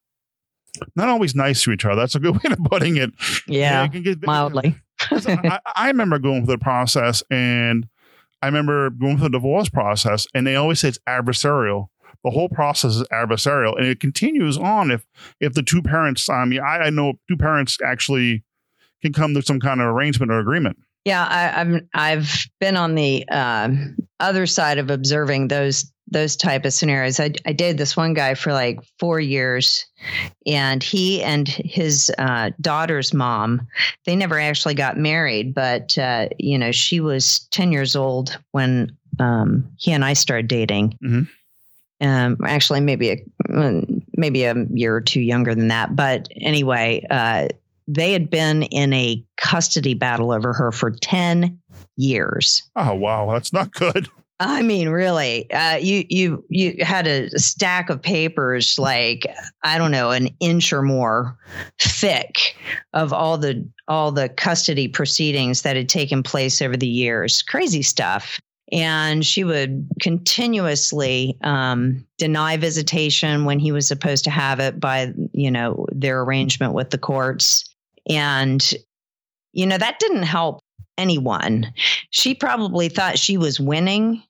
not 0.95 1.09
always 1.09 1.35
nice 1.35 1.63
to 1.65 1.73
each 1.73 1.85
other. 1.85 1.97
That's 1.97 2.15
a 2.15 2.21
good 2.21 2.35
way 2.43 2.51
of 2.53 2.59
putting 2.65 2.97
it. 2.97 3.11
yeah, 3.47 3.85
it 3.85 3.93
can 3.93 4.03
get- 4.03 4.27
mildly. 4.27 4.77
I, 5.11 5.59
I 5.75 5.87
remember 5.89 6.19
going 6.19 6.47
through 6.47 6.55
the 6.55 6.63
process 6.65 7.23
and 7.31 7.87
I 8.41 8.47
remember 8.47 8.89
going 8.91 9.19
through 9.19 9.29
the 9.29 9.39
divorce 9.39 9.69
process 9.69 10.27
and 10.35 10.47
they 10.47 10.57
always 10.57 10.81
say 10.81 10.89
it's 10.89 10.99
adversarial. 11.09 11.89
The 12.25 12.31
whole 12.31 12.49
process 12.49 12.97
is 12.97 13.03
adversarial 13.13 13.77
and 13.77 13.87
it 13.87 14.01
continues 14.01 14.57
on 14.57 14.91
if 14.91 15.07
if 15.39 15.53
the 15.53 15.63
two 15.63 15.83
parents 15.83 16.29
I 16.31 16.45
mean 16.47 16.61
I, 16.61 16.79
I 16.79 16.91
know 16.91 17.15
two 17.29 17.37
parents 17.37 17.77
actually 17.85 18.43
can 19.03 19.13
come 19.13 19.35
to 19.35 19.43
some 19.43 19.61
kind 19.61 19.81
of 19.81 19.87
arrangement 19.87 20.33
or 20.33 20.39
agreement. 20.39 20.79
Yeah, 21.07 21.25
I, 21.25 21.61
I'm. 21.61 21.89
I've 21.95 22.47
been 22.59 22.77
on 22.77 22.97
the 22.97 23.27
um 23.29 23.97
other 24.19 24.45
side 24.45 24.77
of 24.79 24.91
observing 24.91 25.49
those 25.49 25.91
those 26.11 26.35
type 26.35 26.65
of 26.65 26.73
scenarios. 26.73 27.21
I, 27.21 27.31
I 27.47 27.53
dated 27.53 27.79
this 27.79 27.97
one 27.97 28.13
guy 28.13 28.35
for 28.35 28.53
like 28.53 28.81
four 28.99 29.21
years, 29.21 29.87
and 30.47 30.83
he 30.83 31.23
and 31.23 31.47
his 31.47 32.11
uh, 32.19 32.51
daughter's 32.61 33.15
mom, 33.15 33.69
they 34.05 34.17
never 34.17 34.41
actually 34.41 34.75
got 34.75 34.99
married, 34.99 35.55
but 35.55 35.97
uh, 35.97 36.29
you 36.41 36.59
know 36.59 36.73
she 36.73 36.99
was 36.99 37.47
ten 37.53 37.71
years 37.71 37.95
old 37.95 38.37
when 38.51 38.91
um, 39.21 39.65
he 39.79 39.93
and 39.93 40.05
I 40.05 40.13
started 40.15 40.49
dating. 40.49 40.99
Mhm. 41.05 41.29
Um, 42.01 42.37
actually, 42.45 42.81
maybe 42.81 43.11
a 43.11 43.17
mm, 43.49 44.03
maybe 44.17 44.43
a 44.43 44.57
year 44.73 44.97
or 44.97 45.01
two 45.01 45.21
younger 45.21 45.55
than 45.55 45.69
that, 45.69 45.95
but 45.95 46.29
anyway, 46.41 47.07
uh, 47.11 47.47
they 47.89 48.13
had 48.13 48.31
been 48.31 48.65
in 48.65 48.93
a 48.93 49.25
custody 49.37 49.95
battle 49.95 50.33
over 50.33 50.53
her 50.53 50.73
for 50.73 50.91
10 50.91 51.59
years. 51.97 52.63
Oh 52.77 52.95
wow, 52.95 53.31
that's 53.33 53.53
not 53.53 53.73
good. 53.73 54.09
I 54.39 54.61
mean, 54.61 54.91
really, 54.91 55.51
uh, 55.51 55.77
you 55.77 56.05
you 56.11 56.45
you 56.51 56.77
had 56.85 57.07
a 57.07 57.31
stack 57.39 57.89
of 57.89 58.03
papers 58.03 58.79
like 58.79 59.27
I 59.63 59.79
don't 59.79 59.91
know, 59.91 60.11
an 60.11 60.29
inch 60.41 60.73
or 60.73 60.83
more 60.83 61.39
thick 61.81 62.55
of 62.93 63.15
all 63.15 63.39
the 63.39 63.67
all 63.89 64.13
the 64.13 64.29
custody 64.29 64.89
proceedings 64.89 65.63
that 65.63 65.77
had 65.77 65.89
taken 65.89 66.23
place 66.23 66.61
over 66.61 66.77
the 66.77 66.87
years. 66.87 67.43
Crazy 67.43 67.83
stuff. 67.83 68.39
And 68.73 69.25
she 69.25 69.45
would 69.45 69.89
continuously 70.03 71.39
um, 71.45 72.05
deny 72.19 72.57
visitation 72.57 73.45
when 73.45 73.61
he 73.61 73.71
was 73.71 73.87
supposed 73.87 74.25
to 74.25 74.31
have 74.31 74.61
it 74.61 74.79
by 74.79 75.15
you 75.33 75.51
know 75.51 75.87
their 75.93 76.21
arrangement 76.21 76.75
with 76.75 76.91
the 76.91 76.99
courts, 76.99 77.65
and 78.09 78.75
you 79.53 79.67
know 79.67 79.79
that 79.79 79.99
didn't 79.99 80.25
help 80.25 80.61
anyone. 80.99 81.73
She 82.11 82.35
probably 82.35 82.89
thought 82.89 83.19
she 83.19 83.37
was 83.37 83.61
winning, 83.61 84.23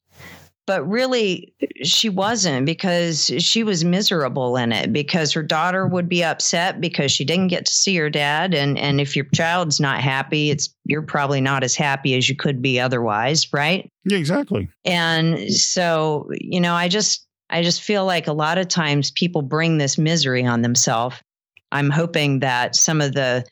but 0.67 0.87
really 0.89 1.55
she 1.83 2.09
wasn't 2.09 2.67
because 2.67 3.27
she 3.39 3.63
was 3.63 3.85
miserable 3.85 4.57
in 4.57 4.73
it 4.73 4.93
because 4.93 5.33
her 5.33 5.43
daughter 5.43 5.87
would 5.87 6.09
be 6.09 6.25
upset 6.25 6.81
because 6.81 7.13
she 7.13 7.25
didn't 7.25 7.49
get 7.49 7.67
to 7.67 7.73
see 7.73 7.97
her 7.97 8.11
dad 8.11 8.53
and 8.55 8.79
and 8.79 9.01
if 9.01 9.15
your 9.15 9.27
child's 9.35 9.81
not 9.81 10.01
happy, 10.01 10.51
it's 10.51 10.75
you're 10.85 11.03
probably 11.03 11.41
not 11.41 11.63
as 11.63 11.77
happy 11.77 12.17
as 12.17 12.29
you 12.29 12.37
could 12.37 12.61
be 12.61 12.81
otherwise, 12.81 13.53
right? 13.53 13.91
Yeah, 14.05 14.19
exactly. 14.19 14.69
And 14.85 15.53
so, 15.53 16.29
you 16.33 16.61
know, 16.61 16.75
I 16.75 16.89
just 16.89 17.27
I 17.49 17.63
just 17.63 17.83
feel 17.83 18.05
like 18.05 18.27
a 18.27 18.33
lot 18.33 18.59
of 18.59 18.69
times 18.69 19.13
people 19.13 19.43
bring 19.43 19.79
this 19.79 19.97
misery 19.97 20.45
on 20.45 20.63
themselves. 20.63 21.17
I'm 21.77 21.91
hoping 21.91 22.41
that 22.41 22.75
some 22.75 23.01
of 23.01 23.13
the 23.13 23.45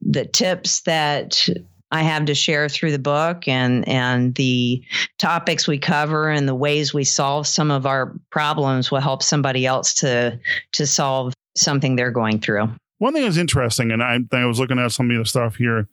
the 0.00 0.24
tips 0.24 0.80
that 0.82 1.48
I 1.90 2.02
have 2.02 2.24
to 2.24 2.34
share 2.34 2.68
through 2.68 2.92
the 2.92 2.98
book 2.98 3.46
and 3.46 3.86
and 3.88 4.34
the 4.36 4.82
topics 5.18 5.68
we 5.68 5.78
cover 5.78 6.30
and 6.30 6.48
the 6.48 6.54
ways 6.54 6.94
we 6.94 7.04
solve 7.04 7.46
some 7.46 7.70
of 7.70 7.84
our 7.84 8.14
problems 8.30 8.90
will 8.90 9.00
help 9.00 9.22
somebody 9.22 9.66
else 9.66 9.92
to 9.94 10.38
to 10.72 10.86
solve 10.86 11.34
something 11.56 11.96
they're 11.96 12.10
going 12.10 12.40
through. 12.40 12.68
One 12.98 13.12
thing 13.12 13.24
that's 13.24 13.36
interesting, 13.36 13.90
and 13.90 14.02
I, 14.02 14.20
I 14.32 14.46
was 14.46 14.60
looking 14.60 14.78
at 14.78 14.92
some 14.92 15.10
of 15.10 15.18
the 15.18 15.24
stuff 15.24 15.56
here, 15.56 15.88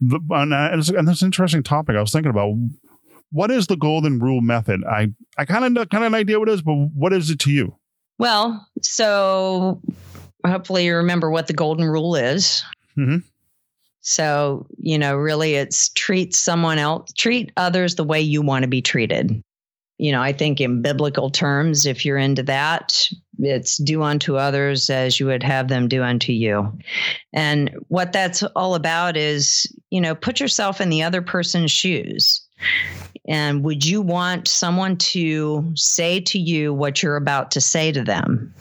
the, 0.00 0.18
and, 0.30 0.54
uh, 0.54 0.70
and, 0.72 0.80
it's, 0.80 0.88
and 0.88 1.06
it's 1.06 1.20
an 1.20 1.26
interesting 1.26 1.62
topic. 1.62 1.94
I 1.94 2.00
was 2.00 2.10
thinking 2.10 2.30
about 2.30 2.54
what 3.30 3.50
is 3.50 3.66
the 3.66 3.76
golden 3.76 4.18
rule 4.18 4.40
method. 4.40 4.82
I 4.84 5.08
I 5.36 5.44
kind 5.44 5.76
of 5.76 5.88
kind 5.90 6.04
of 6.04 6.12
an 6.12 6.18
idea 6.18 6.38
what 6.38 6.48
it 6.48 6.52
is, 6.52 6.62
but 6.62 6.74
what 6.74 7.12
is 7.12 7.30
it 7.30 7.38
to 7.40 7.50
you? 7.50 7.76
Well, 8.18 8.66
so 8.82 9.80
hopefully 10.48 10.86
you 10.86 10.96
remember 10.96 11.30
what 11.30 11.46
the 11.46 11.52
golden 11.52 11.84
rule 11.86 12.16
is. 12.16 12.62
Mhm. 12.96 13.22
So, 14.00 14.66
you 14.78 14.98
know, 14.98 15.16
really 15.16 15.54
it's 15.54 15.90
treat 15.90 16.34
someone 16.34 16.78
else, 16.78 17.12
treat 17.12 17.52
others 17.56 17.96
the 17.96 18.04
way 18.04 18.20
you 18.20 18.42
want 18.42 18.62
to 18.62 18.68
be 18.68 18.80
treated. 18.80 19.42
You 19.98 20.12
know, 20.12 20.22
I 20.22 20.32
think 20.32 20.60
in 20.60 20.80
biblical 20.80 21.28
terms, 21.28 21.84
if 21.84 22.04
you're 22.04 22.18
into 22.18 22.42
that, 22.44 23.08
it's 23.40 23.76
do 23.78 24.02
unto 24.02 24.36
others 24.36 24.88
as 24.88 25.18
you 25.18 25.26
would 25.26 25.42
have 25.42 25.68
them 25.68 25.88
do 25.88 26.02
unto 26.02 26.32
you. 26.32 26.72
And 27.32 27.70
what 27.88 28.12
that's 28.12 28.42
all 28.54 28.76
about 28.76 29.16
is, 29.16 29.66
you 29.90 30.00
know, 30.00 30.14
put 30.14 30.38
yourself 30.38 30.80
in 30.80 30.88
the 30.88 31.02
other 31.02 31.20
person's 31.20 31.72
shoes. 31.72 32.40
And 33.26 33.62
would 33.62 33.84
you 33.84 34.00
want 34.00 34.48
someone 34.48 34.96
to 34.96 35.72
say 35.74 36.20
to 36.20 36.38
you 36.38 36.72
what 36.72 37.02
you're 37.02 37.16
about 37.16 37.50
to 37.52 37.60
say 37.60 37.92
to 37.92 38.02
them? 38.02 38.54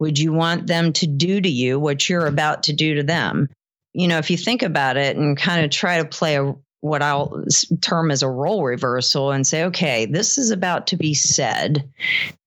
Would 0.00 0.18
you 0.18 0.32
want 0.32 0.66
them 0.66 0.92
to 0.94 1.06
do 1.06 1.40
to 1.40 1.48
you 1.48 1.78
what 1.78 2.08
you're 2.08 2.26
about 2.26 2.64
to 2.64 2.72
do 2.72 2.94
to 2.96 3.02
them? 3.02 3.48
You 3.92 4.08
know, 4.08 4.18
if 4.18 4.30
you 4.30 4.36
think 4.36 4.62
about 4.62 4.96
it 4.96 5.16
and 5.16 5.36
kind 5.36 5.64
of 5.64 5.70
try 5.70 5.98
to 5.98 6.04
play 6.04 6.36
a 6.36 6.54
what 6.80 7.02
I'll 7.02 7.44
term 7.82 8.10
as 8.10 8.22
a 8.22 8.28
role 8.28 8.64
reversal 8.64 9.30
and 9.32 9.46
say, 9.46 9.64
okay, 9.64 10.06
this 10.06 10.38
is 10.38 10.50
about 10.50 10.86
to 10.88 10.96
be 10.96 11.12
said. 11.12 11.88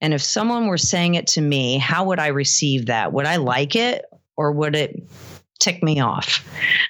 And 0.00 0.12
if 0.12 0.22
someone 0.22 0.66
were 0.66 0.78
saying 0.78 1.14
it 1.14 1.28
to 1.28 1.40
me, 1.40 1.78
how 1.78 2.04
would 2.06 2.18
I 2.18 2.28
receive 2.28 2.86
that? 2.86 3.12
Would 3.12 3.26
I 3.26 3.36
like 3.36 3.76
it 3.76 4.04
or 4.36 4.50
would 4.50 4.74
it 4.74 5.08
tick 5.60 5.82
me 5.82 6.00
off? 6.00 6.44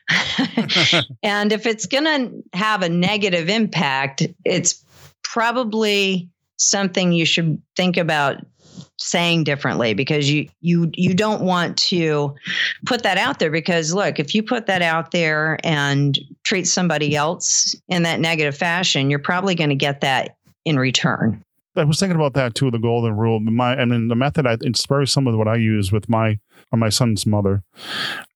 and 1.22 1.52
if 1.52 1.66
it's 1.66 1.86
going 1.86 2.04
to 2.04 2.58
have 2.58 2.82
a 2.82 2.88
negative 2.88 3.48
impact, 3.48 4.26
it's 4.44 4.84
probably 5.22 6.28
something 6.56 7.12
you 7.12 7.24
should 7.24 7.60
think 7.76 7.96
about 7.96 8.44
saying 8.98 9.44
differently 9.44 9.92
because 9.92 10.30
you 10.30 10.48
you 10.60 10.90
you 10.94 11.14
don't 11.14 11.42
want 11.42 11.76
to 11.76 12.34
put 12.86 13.02
that 13.02 13.18
out 13.18 13.38
there 13.38 13.50
because 13.50 13.92
look 13.92 14.20
if 14.20 14.34
you 14.34 14.42
put 14.42 14.66
that 14.66 14.82
out 14.82 15.10
there 15.10 15.58
and 15.64 16.18
treat 16.44 16.64
somebody 16.64 17.14
else 17.16 17.74
in 17.88 18.04
that 18.04 18.20
negative 18.20 18.56
fashion 18.56 19.10
you're 19.10 19.18
probably 19.18 19.54
going 19.54 19.68
to 19.68 19.76
get 19.76 20.00
that 20.00 20.36
in 20.64 20.78
return 20.78 21.42
I 21.76 21.84
was 21.84 21.98
thinking 21.98 22.16
about 22.16 22.34
that 22.34 22.54
too, 22.54 22.70
the 22.70 22.78
golden 22.78 23.16
rule. 23.16 23.40
My 23.40 23.74
and 23.74 23.90
then 23.90 24.08
the 24.08 24.14
method 24.14 24.46
I, 24.46 24.56
it's 24.60 24.86
very 24.86 25.06
similar 25.06 25.34
to 25.34 25.38
what 25.38 25.48
I 25.48 25.56
use 25.56 25.90
with 25.90 26.08
my 26.08 26.38
on 26.72 26.78
my 26.78 26.88
son's 26.88 27.26
mother. 27.26 27.62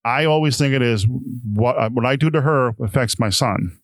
I 0.04 0.24
always 0.24 0.56
think 0.56 0.74
it 0.74 0.82
is 0.82 1.06
what 1.44 1.76
I- 1.78 1.88
what 1.88 2.06
I 2.06 2.16
do 2.16 2.30
to 2.30 2.40
her 2.42 2.74
affects 2.82 3.18
my 3.18 3.30
son. 3.30 3.78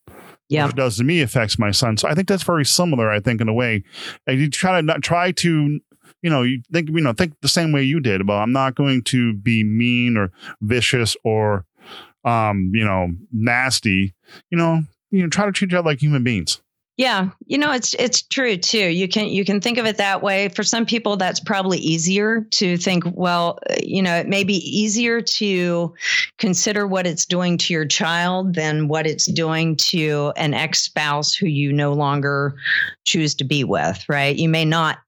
yeah 0.49 0.65
What 0.65 0.75
it 0.75 0.77
does 0.77 0.97
to 0.99 1.05
me 1.05 1.21
affects 1.23 1.59
my 1.59 1.71
son. 1.71 1.97
So 1.97 2.09
I 2.09 2.15
think 2.15 2.29
that's 2.29 2.43
very 2.45 2.65
similar. 2.65 3.11
I 3.11 3.21
think 3.21 3.41
in 3.41 3.49
a 3.49 3.53
way, 3.55 3.83
and 4.27 4.39
you 4.39 4.49
try 4.51 4.81
to 4.81 4.83
not 4.87 5.03
try 5.03 5.33
to. 5.33 5.81
You 6.23 6.31
know, 6.31 6.43
you 6.43 6.63
think 6.73 6.89
you 6.89 7.01
know, 7.03 7.13
think 7.13 7.35
the 7.43 7.49
same 7.49 7.71
way 7.73 7.83
you 7.83 8.01
did 8.01 8.21
about 8.23 8.43
I'm 8.43 8.53
not 8.53 8.75
going 8.75 9.03
to 9.05 9.35
be 9.35 9.63
mean 9.63 10.17
or 10.17 10.31
vicious 10.63 11.17
or 11.25 11.67
um, 12.25 12.71
you 12.75 12.85
know, 12.85 13.09
nasty. 13.33 14.15
You 14.51 14.57
know, 14.59 14.83
you 15.11 15.23
know, 15.23 15.29
try 15.29 15.45
to 15.47 15.53
treat 15.53 15.69
each 15.71 15.75
other 15.75 15.87
like 15.91 16.01
human 16.01 16.25
beings. 16.25 16.63
Yeah, 16.97 17.31
you 17.47 17.59
know 17.59 17.73
it's 17.73 17.93
it's 17.95 18.23
true 18.23 18.57
too. 18.57 18.79
You 18.89 19.09
can 19.09 19.27
you 19.27 19.45
can 19.45 19.61
think 19.61 19.79
of 19.79 19.87
it 19.87 19.97
that 19.97 20.23
way. 20.23 20.49
For 20.51 20.63
some 20.63 20.87
people 20.87 21.17
that's 21.17 21.41
probably 21.41 21.79
easier 21.79 22.47
to 22.53 22.77
think, 22.77 23.03
well, 23.15 23.59
uh, 23.69 23.75
you 23.83 24.01
know, 24.01 24.15
it 24.15 24.29
may 24.29 24.45
be 24.45 24.59
easier 24.59 25.21
to 25.21 25.93
consider 26.39 26.87
what 26.87 27.05
it's 27.05 27.27
doing 27.27 27.59
to 27.59 27.73
your 27.73 27.85
child 27.85 28.55
than 28.55 28.87
what 28.87 29.09
it's 29.09 29.27
doing 29.27 29.75
to 29.77 30.33
an 30.37 30.55
ex-spouse 30.55 31.35
who 31.35 31.49
you 31.49 31.73
no 31.73 31.93
longer 31.93 32.55
choose 33.05 33.35
to 33.37 33.45
be 33.45 33.65
with, 33.65 34.05
right? 34.09 34.37
You 34.37 34.49
may 34.49 34.65
not 34.65 34.99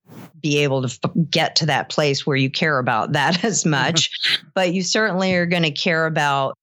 be 0.40 0.58
able 0.58 0.82
to 0.82 0.88
f- 0.88 1.12
get 1.30 1.54
to 1.56 1.66
that 1.66 1.88
place 1.88 2.26
where 2.26 2.36
you 2.36 2.50
care 2.50 2.80
about 2.80 3.12
that 3.12 3.44
as 3.44 3.64
much, 3.64 4.10
but 4.54 4.74
you 4.74 4.82
certainly 4.82 5.34
are 5.34 5.46
going 5.46 5.62
to 5.62 5.70
care 5.70 6.06
about 6.06 6.58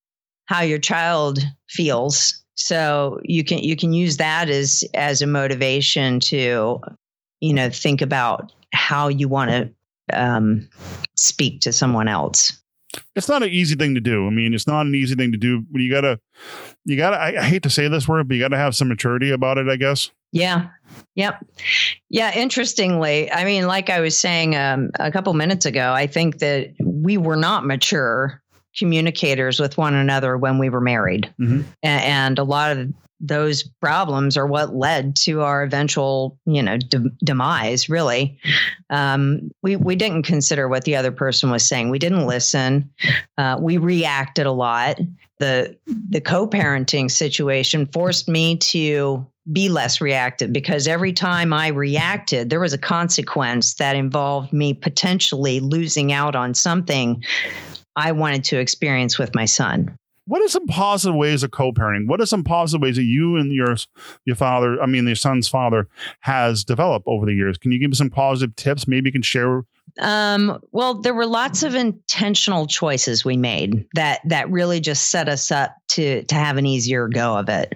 how 0.48 0.62
your 0.62 0.80
child 0.80 1.40
feels 1.70 2.43
so 2.56 3.20
you 3.24 3.44
can 3.44 3.60
you 3.60 3.76
can 3.76 3.94
use 3.94 4.18
that 4.18 4.50
as 4.50 4.84
as 4.94 5.22
a 5.22 5.28
motivation 5.28 6.20
to 6.20 6.80
you 7.40 7.54
know 7.54 7.70
think 7.70 8.02
about 8.02 8.52
how 8.74 9.08
you 9.08 9.28
want 9.28 9.52
to 9.52 9.70
um, 10.12 10.68
speak 11.16 11.62
to 11.62 11.72
someone 11.72 12.08
else 12.08 12.60
it's 13.16 13.28
not 13.30 13.42
an 13.42 13.50
easy 13.50 13.76
thing 13.76 13.96
to 13.96 14.02
do. 14.02 14.28
I 14.28 14.30
mean, 14.30 14.54
it's 14.54 14.68
not 14.68 14.86
an 14.86 14.94
easy 14.94 15.16
thing 15.16 15.32
to 15.32 15.38
do. 15.38 15.64
You 15.72 15.90
gotta, 15.90 16.20
you 16.86 16.96
gotta. 16.96 17.18
I, 17.18 17.40
I 17.40 17.44
hate 17.44 17.64
to 17.64 17.70
say 17.70 17.88
this 17.88 18.08
word, 18.08 18.28
but 18.28 18.36
you 18.36 18.40
gotta 18.40 18.58
have 18.58 18.76
some 18.76 18.88
maturity 18.88 19.32
about 19.32 19.58
it. 19.58 19.68
I 19.68 19.78
guess. 19.78 20.12
yeah 20.34 20.70
yep 21.16 21.46
yeah 22.10 22.34
interestingly 22.36 23.32
i 23.32 23.46
mean 23.46 23.68
like 23.68 23.90
i 23.90 24.02
was 24.02 24.18
saying 24.18 24.56
um, 24.56 24.90
a 25.00 25.12
couple 25.12 25.34
minutes 25.34 25.66
ago 25.66 25.94
i 25.94 26.08
think 26.08 26.40
that 26.40 26.74
we 26.84 27.18
were 27.18 27.36
not 27.36 27.66
mature 27.66 28.43
communicators 28.78 29.60
with 29.60 29.78
one 29.78 29.94
another 29.94 30.38
when 30.38 30.58
we 30.58 30.70
were 30.70 30.82
married. 30.82 31.34
Mm-hmm. 31.40 31.62
And 31.84 32.40
a 32.40 32.44
lot 32.44 32.76
of 32.78 32.94
those 33.26 33.64
problems 33.64 34.36
are 34.36 34.46
what 34.46 34.76
led 34.76 35.16
to 35.16 35.42
our 35.42 35.64
eventual, 35.64 36.38
you 36.46 36.62
know, 36.62 36.78
de- 36.78 37.10
demise. 37.24 37.88
Really, 37.88 38.38
um, 38.90 39.50
we 39.62 39.78
we 39.78 39.96
didn't 39.96 40.24
consider 40.24 40.68
what 40.68 40.84
the 40.84 40.98
other 40.98 41.12
person 41.12 41.50
was 41.50 41.66
saying. 41.66 41.90
We 41.90 42.00
didn't 42.00 42.28
listen. 42.28 42.90
Uh, 43.38 43.58
we 43.60 43.78
reacted 43.78 44.46
a 44.46 44.52
lot. 44.52 45.00
the 45.40 45.78
The 45.86 46.20
co-parenting 46.20 47.10
situation 47.10 47.86
forced 47.94 48.28
me 48.28 48.58
to 48.58 49.26
be 49.52 49.70
less 49.70 50.00
reactive 50.00 50.54
because 50.54 50.88
every 50.88 51.14
time 51.14 51.54
I 51.54 51.68
reacted, 51.68 52.50
there 52.50 52.62
was 52.62 52.74
a 52.74 52.78
consequence 52.78 53.74
that 53.76 53.96
involved 53.96 54.54
me 54.54 54.74
potentially 54.74 55.60
losing 55.60 56.14
out 56.14 56.36
on 56.36 56.54
something 56.54 57.24
I 57.96 58.12
wanted 58.12 58.44
to 58.46 58.60
experience 58.60 59.18
with 59.20 59.36
my 59.36 59.46
son 59.46 59.98
what 60.26 60.42
are 60.42 60.48
some 60.48 60.68
positive 60.68 61.16
ways 61.16 61.44
of 61.44 61.52
co-parenting? 61.52 62.08
What 62.08 62.22
are 62.22 62.26
some 62.26 62.44
positive 62.44 62.82
ways 62.82 62.96
that 62.96 63.04
you 63.04 63.36
and 63.36 63.52
your 63.52 63.76
your 64.26 64.36
father, 64.36 64.82
I 64.82 64.86
mean 64.86 65.06
your 65.06 65.16
son's 65.16 65.48
father, 65.48 65.88
has 66.22 66.64
developed 66.64 67.06
over 67.08 67.26
the 67.26 67.34
years? 67.34 67.58
Can 67.58 67.72
you 67.72 67.80
give 67.80 67.92
me 67.92 67.96
some 67.96 68.10
positive 68.10 68.56
tips? 68.56 68.88
Maybe 68.88 69.10
you 69.10 69.12
can 69.12 69.22
share. 69.22 69.64
Um, 70.00 70.60
well, 70.72 71.02
there 71.02 71.14
were 71.14 71.26
lots 71.26 71.62
of 71.62 71.76
intentional 71.76 72.68
choices 72.68 73.26
we 73.26 73.38
made 73.38 73.86
that 73.96 74.22
that 74.26 74.50
really 74.50 74.80
just 74.80 75.12
set 75.12 75.28
us 75.28 75.52
up 75.52 75.76
to 75.90 76.24
to 76.24 76.36
have 76.36 76.58
an 76.58 76.66
easier 76.66 77.08
go 77.10 77.38
of 77.38 77.50
it. 77.50 77.76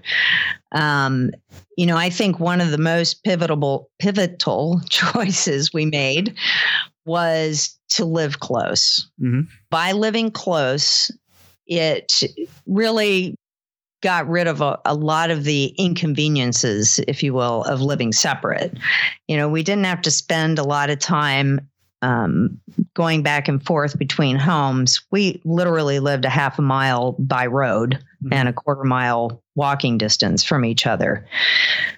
Um, 0.71 1.31
you 1.75 1.86
know, 1.86 1.97
I 1.97 2.09
think 2.09 2.39
one 2.39 2.62
of 2.62 2.71
the 2.71 2.77
most 2.77 3.24
pivotal 3.24 3.89
pivotal 4.00 4.81
choices 4.89 5.74
we 5.74 5.86
made 5.86 6.36
was 7.05 7.76
to 7.89 8.06
live 8.06 8.39
close. 8.39 9.10
Mm-hmm. 9.22 9.41
By 9.70 9.91
living 9.94 10.32
close, 10.32 11.12
it 11.65 12.24
really 12.65 13.36
got 14.01 14.27
rid 14.27 14.48
of 14.48 14.62
a, 14.62 14.79
a, 14.86 14.94
lot 14.94 15.32
of 15.32 15.44
the 15.44 15.74
inconveniences, 15.77 17.00
if 17.08 17.24
you 17.24 17.34
will, 17.34 17.63
of 17.63 17.82
living 17.82 18.13
separate. 18.13 18.77
You 19.27 19.38
know, 19.38 19.50
we 19.50 19.63
didn't 19.63 19.86
have 19.86 20.01
to 20.03 20.12
spend 20.12 20.60
a 20.60 20.63
lot 20.63 20.89
of 20.89 21.00
time 21.00 21.67
um, 22.03 22.60
going 22.94 23.24
back 23.24 23.48
and 23.48 23.63
forth 23.65 23.98
between 23.98 24.36
homes. 24.36 25.01
We 25.12 25.41
literally 25.46 26.00
lived 26.00 26.25
a 26.25 26.29
half 26.29 26.60
a 26.60 26.62
mile 26.62 27.15
by 27.17 27.48
road 27.48 28.03
mm-hmm. 28.24 28.34
and 28.34 28.48
a 28.48 28.53
quarter 28.53 28.84
mile 28.84 29.41
walking 29.56 29.98
distance 29.98 30.44
from 30.44 30.63
each 30.63 30.86
other. 30.86 31.27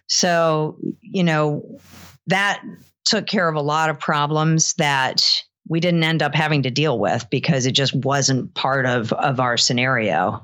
So, 0.08 0.78
you 1.02 1.24
know, 1.24 1.80
that 2.28 2.64
took 3.04 3.28
care 3.28 3.50
of 3.50 3.56
a 3.56 3.62
lot 3.62 3.90
of 3.90 4.00
problems 4.00 4.74
that 4.76 5.44
we 5.70 5.80
didn't 5.80 6.04
end 6.04 6.22
up 6.22 6.36
having 6.36 6.64
to 6.64 6.72
deal 6.72 7.00
with 7.00 7.30
because 7.30 7.66
it 7.66 7.72
just 7.72 7.96
wasn't 7.96 8.54
part 8.56 8.86
of 8.86 9.14
of 9.14 9.40
our 9.40 9.56
scenario. 9.56 10.44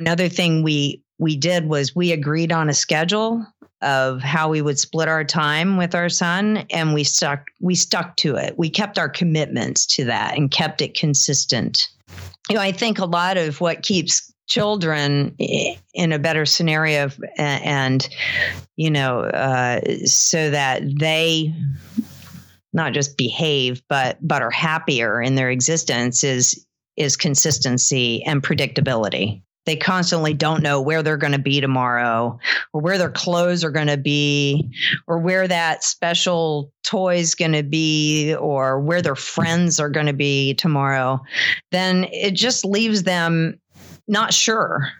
Another 0.00 0.28
thing 0.28 0.62
we 0.62 1.02
we 1.18 1.36
did 1.36 1.68
was 1.68 1.94
we 1.94 2.10
agreed 2.10 2.50
on 2.50 2.68
a 2.68 2.74
schedule 2.74 3.46
of 3.82 4.20
how 4.20 4.48
we 4.48 4.60
would 4.60 4.78
split 4.78 5.06
our 5.06 5.22
time 5.22 5.76
with 5.76 5.94
our 5.94 6.08
son 6.08 6.64
and 6.70 6.94
we 6.94 7.04
stuck 7.04 7.44
we 7.60 7.76
stuck 7.76 8.16
to 8.16 8.34
it. 8.34 8.58
We 8.58 8.70
kept 8.70 8.98
our 8.98 9.08
commitments 9.08 9.86
to 9.86 10.04
that 10.06 10.36
and 10.36 10.50
kept 10.50 10.82
it 10.82 10.94
consistent. 10.94 11.88
You 12.48 12.56
know, 12.56 12.62
I 12.62 12.72
think 12.72 12.98
a 12.98 13.04
lot 13.04 13.36
of 13.36 13.60
what 13.60 13.82
keeps 13.82 14.32
children 14.46 15.36
in 15.92 16.12
a 16.12 16.18
better 16.18 16.46
scenario 16.46 17.10
and 17.36 18.08
you 18.76 18.90
know 18.90 19.20
uh, 19.20 19.80
so 20.06 20.50
that 20.50 20.82
they 20.98 21.54
not 22.72 22.92
just 22.92 23.16
behave 23.16 23.82
but 23.88 24.18
but 24.20 24.42
are 24.42 24.50
happier 24.50 25.20
in 25.20 25.34
their 25.34 25.50
existence 25.50 26.22
is 26.22 26.64
is 26.96 27.16
consistency 27.16 28.22
and 28.24 28.42
predictability. 28.42 29.40
They 29.66 29.76
constantly 29.76 30.32
don't 30.32 30.62
know 30.62 30.80
where 30.80 31.02
they're 31.02 31.18
going 31.18 31.34
to 31.34 31.38
be 31.38 31.60
tomorrow 31.60 32.38
or 32.72 32.80
where 32.80 32.96
their 32.96 33.10
clothes 33.10 33.62
are 33.62 33.70
going 33.70 33.88
to 33.88 33.98
be 33.98 34.68
or 35.06 35.18
where 35.18 35.46
that 35.46 35.84
special 35.84 36.72
toy 36.84 37.18
is 37.18 37.34
going 37.34 37.52
to 37.52 37.62
be 37.62 38.34
or 38.34 38.80
where 38.80 39.02
their 39.02 39.14
friends 39.14 39.78
are 39.78 39.90
going 39.90 40.06
to 40.06 40.14
be 40.14 40.54
tomorrow. 40.54 41.20
Then 41.70 42.04
it 42.12 42.30
just 42.30 42.64
leaves 42.64 43.02
them 43.02 43.60
not 44.08 44.32
sure 44.32 44.90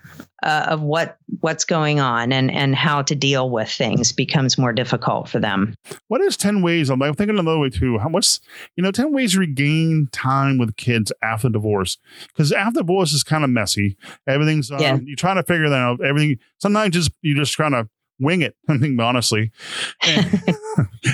uh, 0.42 0.66
of 0.68 0.82
what 0.82 1.16
what's 1.40 1.64
going 1.64 1.98
on 1.98 2.32
and 2.32 2.50
and 2.50 2.74
how 2.74 3.02
to 3.02 3.14
deal 3.14 3.50
with 3.50 3.68
things 3.68 4.12
becomes 4.12 4.56
more 4.58 4.72
difficult 4.72 5.28
for 5.28 5.40
them. 5.40 5.74
What 6.08 6.20
is 6.20 6.36
ten 6.36 6.62
ways? 6.62 6.90
I'm 6.90 7.00
thinking 7.00 7.38
another 7.38 7.58
way 7.58 7.70
too. 7.70 7.98
How 7.98 8.08
much 8.08 8.38
you 8.76 8.82
know? 8.82 8.92
Ten 8.92 9.12
ways 9.12 9.32
to 9.32 9.40
regain 9.40 10.08
time 10.12 10.58
with 10.58 10.76
kids 10.76 11.12
after 11.22 11.48
divorce 11.48 11.98
because 12.28 12.52
after 12.52 12.80
divorce 12.80 13.12
is 13.12 13.24
kind 13.24 13.44
of 13.44 13.50
messy. 13.50 13.96
Everything's 14.26 14.70
um, 14.70 14.80
yeah. 14.80 14.98
you're 15.02 15.16
trying 15.16 15.36
to 15.36 15.42
figure 15.42 15.68
that 15.68 15.80
out. 15.80 16.00
Everything 16.04 16.38
sometimes 16.58 16.94
just 16.94 17.10
you 17.22 17.34
just 17.34 17.52
trying 17.52 17.72
to 17.72 17.88
wing 18.18 18.42
it. 18.42 18.56
I 18.68 18.78
think 18.78 19.00
honestly, 19.00 19.50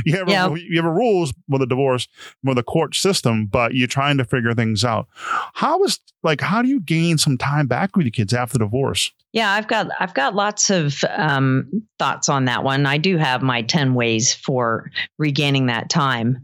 you 0.04 0.16
have 0.16 0.28
yeah. 0.28 0.46
a, 0.46 0.56
you 0.56 0.76
have 0.76 0.84
a 0.84 0.92
rules 0.92 1.32
with 1.48 1.62
a 1.62 1.66
divorce 1.66 2.08
with 2.42 2.58
a 2.58 2.62
court 2.62 2.94
system, 2.94 3.46
but 3.46 3.74
you're 3.74 3.88
trying 3.88 4.18
to 4.18 4.24
figure 4.24 4.54
things 4.54 4.84
out. 4.84 5.08
How 5.54 5.82
is 5.84 6.00
like 6.22 6.40
how 6.40 6.62
do 6.62 6.68
you 6.68 6.80
gain 6.80 7.18
some 7.18 7.38
time 7.38 7.66
back 7.66 7.96
with 7.96 8.06
your 8.06 8.12
kids 8.12 8.32
after 8.32 8.58
divorce? 8.58 9.12
Yeah, 9.34 9.50
I've 9.50 9.66
got 9.66 9.88
I've 9.98 10.14
got 10.14 10.36
lots 10.36 10.70
of 10.70 11.02
um, 11.10 11.68
thoughts 11.98 12.28
on 12.28 12.44
that 12.44 12.62
one. 12.62 12.86
I 12.86 12.98
do 12.98 13.16
have 13.16 13.42
my 13.42 13.62
ten 13.62 13.94
ways 13.94 14.32
for 14.32 14.92
regaining 15.18 15.66
that 15.66 15.90
time. 15.90 16.38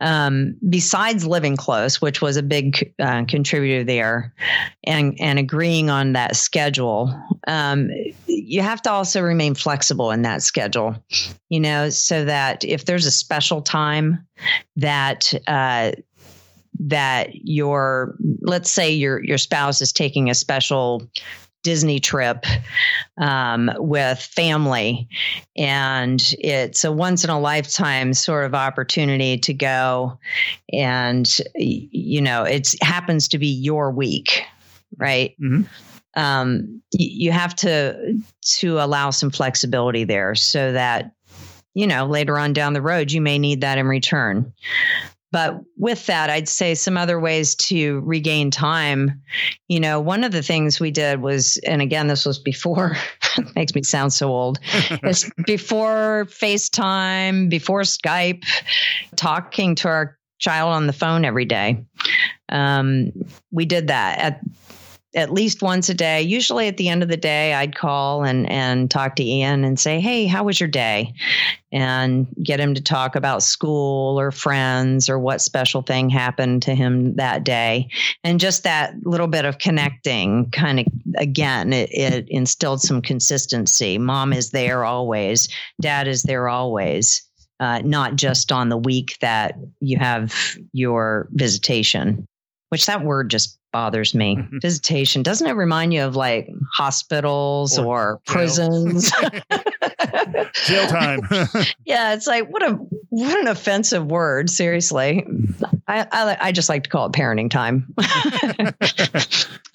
Um, 0.00 0.56
besides 0.68 1.24
living 1.24 1.56
close, 1.56 2.00
which 2.00 2.20
was 2.20 2.36
a 2.36 2.42
big 2.42 2.92
uh, 2.98 3.24
contributor 3.26 3.84
there, 3.84 4.34
and 4.82 5.16
and 5.20 5.38
agreeing 5.38 5.88
on 5.88 6.14
that 6.14 6.34
schedule, 6.34 7.14
um, 7.46 7.90
you 8.26 8.60
have 8.60 8.82
to 8.82 8.90
also 8.90 9.22
remain 9.22 9.54
flexible 9.54 10.10
in 10.10 10.22
that 10.22 10.42
schedule. 10.42 10.96
You 11.48 11.60
know, 11.60 11.90
so 11.90 12.24
that 12.24 12.64
if 12.64 12.86
there's 12.86 13.06
a 13.06 13.12
special 13.12 13.62
time 13.62 14.26
that 14.74 15.32
uh, 15.46 15.92
that 16.80 17.28
your 17.34 18.16
let's 18.40 18.68
say 18.68 18.90
your 18.90 19.22
your 19.22 19.38
spouse 19.38 19.80
is 19.80 19.92
taking 19.92 20.28
a 20.28 20.34
special 20.34 21.08
Disney 21.62 22.00
trip 22.00 22.44
um, 23.18 23.70
with 23.78 24.20
family. 24.20 25.08
And 25.56 26.34
it's 26.38 26.84
a 26.84 26.92
once 26.92 27.24
in 27.24 27.30
a 27.30 27.40
lifetime 27.40 28.14
sort 28.14 28.44
of 28.44 28.54
opportunity 28.54 29.38
to 29.38 29.54
go. 29.54 30.18
And, 30.72 31.28
you 31.54 32.20
know, 32.20 32.44
it 32.44 32.74
happens 32.82 33.28
to 33.28 33.38
be 33.38 33.48
your 33.48 33.90
week, 33.90 34.42
right? 34.96 35.34
Mm-hmm. 35.40 35.62
Um, 36.14 36.82
you 36.92 37.32
have 37.32 37.54
to 37.56 38.18
to 38.58 38.78
allow 38.80 39.10
some 39.10 39.30
flexibility 39.30 40.04
there 40.04 40.34
so 40.34 40.72
that 40.72 41.12
you 41.72 41.86
know 41.86 42.04
later 42.04 42.38
on 42.38 42.52
down 42.52 42.74
the 42.74 42.82
road 42.82 43.10
you 43.10 43.22
may 43.22 43.38
need 43.38 43.62
that 43.62 43.78
in 43.78 43.86
return 43.86 44.52
but 45.32 45.60
with 45.78 46.06
that, 46.06 46.30
I'd 46.30 46.48
say 46.48 46.74
some 46.74 46.96
other 46.96 47.18
ways 47.18 47.54
to 47.56 48.00
regain 48.00 48.50
time. 48.50 49.22
You 49.66 49.80
know, 49.80 49.98
one 49.98 50.24
of 50.24 50.30
the 50.30 50.42
things 50.42 50.78
we 50.78 50.90
did 50.90 51.22
was, 51.22 51.56
and 51.66 51.80
again, 51.80 52.06
this 52.06 52.26
was 52.26 52.38
before, 52.38 52.96
makes 53.56 53.74
me 53.74 53.82
sound 53.82 54.12
so 54.12 54.28
old, 54.28 54.60
it's 55.02 55.28
before 55.46 56.26
FaceTime, 56.28 57.48
before 57.48 57.80
Skype, 57.80 58.44
talking 59.16 59.74
to 59.76 59.88
our 59.88 60.18
child 60.38 60.74
on 60.74 60.86
the 60.86 60.92
phone 60.92 61.24
every 61.24 61.46
day. 61.46 61.82
Um, 62.50 63.12
we 63.50 63.64
did 63.64 63.88
that 63.88 64.18
at 64.18 64.40
at 65.14 65.32
least 65.32 65.62
once 65.62 65.88
a 65.88 65.94
day. 65.94 66.22
Usually 66.22 66.68
at 66.68 66.76
the 66.76 66.88
end 66.88 67.02
of 67.02 67.08
the 67.08 67.16
day, 67.16 67.54
I'd 67.54 67.74
call 67.74 68.24
and 68.24 68.48
and 68.50 68.90
talk 68.90 69.16
to 69.16 69.24
Ian 69.24 69.64
and 69.64 69.78
say, 69.78 70.00
"Hey, 70.00 70.26
how 70.26 70.44
was 70.44 70.60
your 70.60 70.68
day?" 70.68 71.14
and 71.72 72.26
get 72.42 72.60
him 72.60 72.74
to 72.74 72.82
talk 72.82 73.16
about 73.16 73.42
school 73.42 74.20
or 74.20 74.30
friends 74.30 75.08
or 75.08 75.18
what 75.18 75.40
special 75.40 75.80
thing 75.80 76.10
happened 76.10 76.62
to 76.62 76.74
him 76.74 77.14
that 77.16 77.44
day. 77.44 77.88
And 78.22 78.38
just 78.38 78.62
that 78.64 78.94
little 79.04 79.26
bit 79.26 79.46
of 79.46 79.58
connecting 79.58 80.50
kind 80.50 80.80
of 80.80 80.86
again, 81.16 81.72
it, 81.72 81.90
it 81.92 82.26
instilled 82.28 82.82
some 82.82 83.00
consistency. 83.00 83.98
Mom 83.98 84.32
is 84.32 84.50
there 84.50 84.84
always. 84.84 85.48
Dad 85.80 86.08
is 86.08 86.22
there 86.24 86.48
always. 86.48 87.22
Uh, 87.60 87.80
not 87.84 88.16
just 88.16 88.50
on 88.50 88.70
the 88.70 88.76
week 88.76 89.16
that 89.20 89.54
you 89.78 89.96
have 89.96 90.56
your 90.72 91.28
visitation, 91.30 92.26
which 92.70 92.86
that 92.86 93.04
word 93.04 93.30
just 93.30 93.56
bothers 93.72 94.14
me. 94.14 94.36
Mm-hmm. 94.42 94.58
Visitation 94.60 95.22
doesn't 95.22 95.46
it 95.46 95.52
remind 95.52 95.92
you 95.94 96.02
of 96.02 96.16
like 96.16 96.48
hospitals 96.72 97.78
or, 97.78 98.12
or 98.12 98.20
prisons? 98.24 99.12
Jail 100.66 100.86
time. 100.88 101.20
yeah, 101.84 102.14
it's 102.14 102.26
like 102.26 102.48
what 102.48 102.62
a 102.62 102.78
what 103.10 103.40
an 103.40 103.48
offensive 103.48 104.06
word. 104.06 104.50
Seriously, 104.50 105.26
I 105.86 106.06
I, 106.10 106.36
I 106.40 106.52
just 106.52 106.68
like 106.68 106.84
to 106.84 106.90
call 106.90 107.06
it 107.06 107.12
parenting 107.12 107.50
time. 107.50 107.94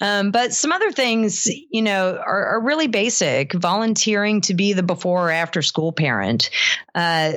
um, 0.00 0.30
but 0.30 0.52
some 0.52 0.72
other 0.72 0.90
things, 0.90 1.46
you 1.70 1.82
know, 1.82 2.16
are, 2.16 2.46
are, 2.46 2.60
really 2.60 2.88
basic. 2.88 3.52
Volunteering 3.52 4.40
to 4.42 4.54
be 4.54 4.72
the 4.72 4.82
before 4.82 5.28
or 5.28 5.30
after 5.30 5.62
school 5.62 5.92
parent. 5.92 6.50
Uh, 6.94 7.32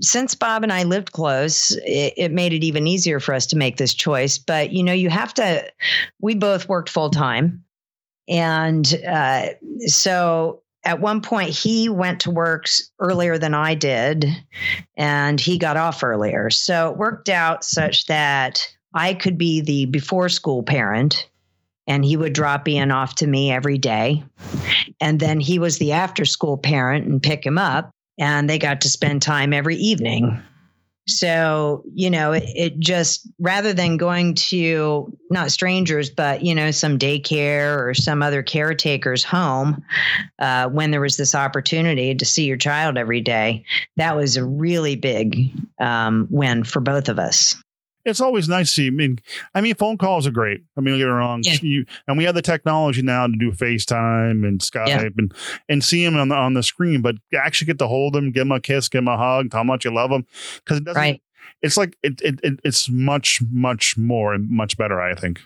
since 0.00 0.34
Bob 0.34 0.62
and 0.62 0.72
I 0.72 0.84
lived 0.84 1.12
close, 1.12 1.72
it, 1.84 2.14
it 2.16 2.32
made 2.32 2.52
it 2.52 2.64
even 2.64 2.86
easier 2.86 3.20
for 3.20 3.34
us 3.34 3.46
to 3.46 3.56
make 3.56 3.76
this 3.76 3.94
choice. 3.94 4.38
But 4.38 4.72
you 4.72 4.82
know, 4.82 4.92
you 4.92 5.10
have 5.10 5.34
to. 5.34 5.70
We 6.20 6.34
both 6.34 6.68
worked 6.68 6.88
full 6.88 7.10
time. 7.10 7.64
And 8.28 8.86
uh, 9.06 9.48
so 9.86 10.62
at 10.84 11.00
one 11.00 11.20
point 11.20 11.50
he 11.50 11.88
went 11.88 12.20
to 12.20 12.30
work 12.30 12.66
earlier 12.98 13.38
than 13.38 13.54
I 13.54 13.74
did 13.74 14.26
and 14.96 15.40
he 15.40 15.58
got 15.58 15.76
off 15.76 16.02
earlier. 16.02 16.50
So 16.50 16.90
it 16.90 16.98
worked 16.98 17.28
out 17.28 17.64
such 17.64 18.06
that 18.06 18.66
I 18.94 19.14
could 19.14 19.38
be 19.38 19.60
the 19.60 19.86
before 19.86 20.28
school 20.28 20.62
parent 20.62 21.28
and 21.86 22.04
he 22.04 22.16
would 22.16 22.32
drop 22.32 22.68
Ian 22.68 22.90
off 22.90 23.14
to 23.16 23.26
me 23.26 23.50
every 23.50 23.78
day. 23.78 24.24
And 25.00 25.20
then 25.20 25.40
he 25.40 25.58
was 25.58 25.78
the 25.78 25.92
after 25.92 26.24
school 26.24 26.56
parent 26.56 27.06
and 27.06 27.22
pick 27.22 27.44
him 27.44 27.58
up 27.58 27.90
and 28.18 28.48
they 28.48 28.58
got 28.58 28.80
to 28.82 28.88
spend 28.88 29.22
time 29.22 29.52
every 29.52 29.76
evening. 29.76 30.40
So, 31.06 31.84
you 31.92 32.08
know, 32.08 32.32
it, 32.32 32.44
it, 32.54 32.78
just 32.78 33.28
rather 33.38 33.72
than 33.72 33.96
going 33.96 34.34
to 34.34 35.14
not 35.30 35.50
strangers, 35.50 36.08
but, 36.08 36.42
you 36.42 36.54
know, 36.54 36.70
some 36.70 36.98
daycare 36.98 37.78
or 37.78 37.92
some 37.94 38.22
other 38.22 38.42
caretaker's 38.42 39.22
home 39.24 39.84
uh, 40.38 40.68
when 40.68 40.90
there 40.90 41.00
was 41.00 41.16
this 41.16 41.34
opportunity 41.34 42.14
to 42.14 42.24
see 42.24 42.44
your 42.44 42.56
child 42.56 42.96
every 42.96 43.20
day, 43.20 43.64
that 43.96 44.16
was 44.16 44.36
a 44.36 44.44
really 44.44 44.96
big 44.96 45.50
um, 45.78 46.26
win 46.30 46.64
for 46.64 46.80
both 46.80 47.08
of 47.08 47.18
us 47.18 47.54
it's 48.04 48.20
always 48.20 48.48
nice 48.48 48.68
to 48.68 48.74
see. 48.74 48.86
I 48.88 48.90
mean, 48.90 49.18
I 49.54 49.60
mean, 49.60 49.74
phone 49.74 49.98
calls 49.98 50.26
are 50.26 50.30
great. 50.30 50.62
I 50.76 50.80
mean, 50.80 50.94
don't 50.94 51.00
get 51.00 51.06
me 51.06 51.10
wrong. 51.10 51.42
Yeah. 51.44 51.56
You, 51.60 51.86
and 52.06 52.18
we 52.18 52.24
have 52.24 52.34
the 52.34 52.42
technology 52.42 53.02
now 53.02 53.26
to 53.26 53.32
do 53.38 53.50
FaceTime 53.52 54.46
and 54.46 54.60
Skype 54.60 54.88
yeah. 54.88 55.08
and 55.16 55.32
and 55.68 55.82
see 55.82 56.04
them 56.04 56.16
on 56.16 56.28
the 56.28 56.34
on 56.34 56.54
the 56.54 56.62
screen, 56.62 57.02
but 57.02 57.16
actually 57.34 57.66
get 57.66 57.78
to 57.78 57.86
hold 57.86 58.14
them, 58.14 58.32
give 58.32 58.42
them 58.42 58.52
a 58.52 58.60
kiss, 58.60 58.88
give 58.88 59.00
them 59.00 59.08
a 59.08 59.16
hug, 59.16 59.50
tell 59.50 59.60
them 59.60 59.68
how 59.68 59.74
much 59.74 59.84
you 59.84 59.94
love 59.94 60.10
them, 60.10 60.26
because 60.56 60.78
it 60.78 60.84
doesn't. 60.84 61.00
Right. 61.00 61.22
It's 61.62 61.76
like 61.76 61.96
it, 62.02 62.20
it, 62.20 62.40
it 62.42 62.60
it's 62.62 62.90
much 62.90 63.40
much 63.50 63.96
more 63.96 64.34
and 64.34 64.48
much 64.50 64.76
better. 64.76 65.00
I 65.00 65.14
think. 65.14 65.40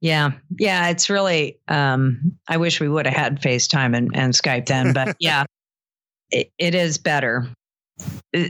Yeah. 0.00 0.32
Yeah. 0.58 0.88
It's 0.88 1.08
really, 1.08 1.60
um, 1.68 2.36
I 2.48 2.56
wish 2.56 2.80
we 2.80 2.88
would 2.88 3.06
have 3.06 3.14
had 3.14 3.40
FaceTime 3.40 3.96
and, 3.96 4.10
and 4.14 4.34
Skype 4.34 4.66
then, 4.66 4.92
but 4.92 5.14
yeah, 5.20 5.44
it, 6.32 6.52
it 6.58 6.74
is 6.74 6.98
better 6.98 7.48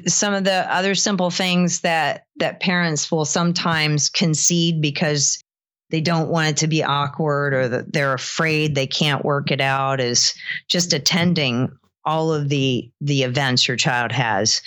some 0.06 0.34
of 0.34 0.44
the 0.44 0.72
other 0.74 0.94
simple 0.94 1.30
things 1.30 1.80
that 1.80 2.26
that 2.36 2.60
parents 2.60 3.10
will 3.10 3.24
sometimes 3.24 4.08
concede 4.08 4.80
because 4.80 5.42
they 5.90 6.00
don't 6.00 6.30
want 6.30 6.48
it 6.48 6.56
to 6.56 6.68
be 6.68 6.82
awkward 6.82 7.52
or 7.52 7.68
that 7.68 7.92
they're 7.92 8.14
afraid 8.14 8.74
they 8.74 8.86
can't 8.86 9.24
work 9.24 9.50
it 9.50 9.60
out 9.60 10.00
is 10.00 10.34
just 10.68 10.92
attending 10.92 11.70
all 12.04 12.32
of 12.32 12.48
the 12.48 12.90
the 13.00 13.22
events 13.22 13.68
your 13.68 13.76
child 13.76 14.10
has. 14.10 14.60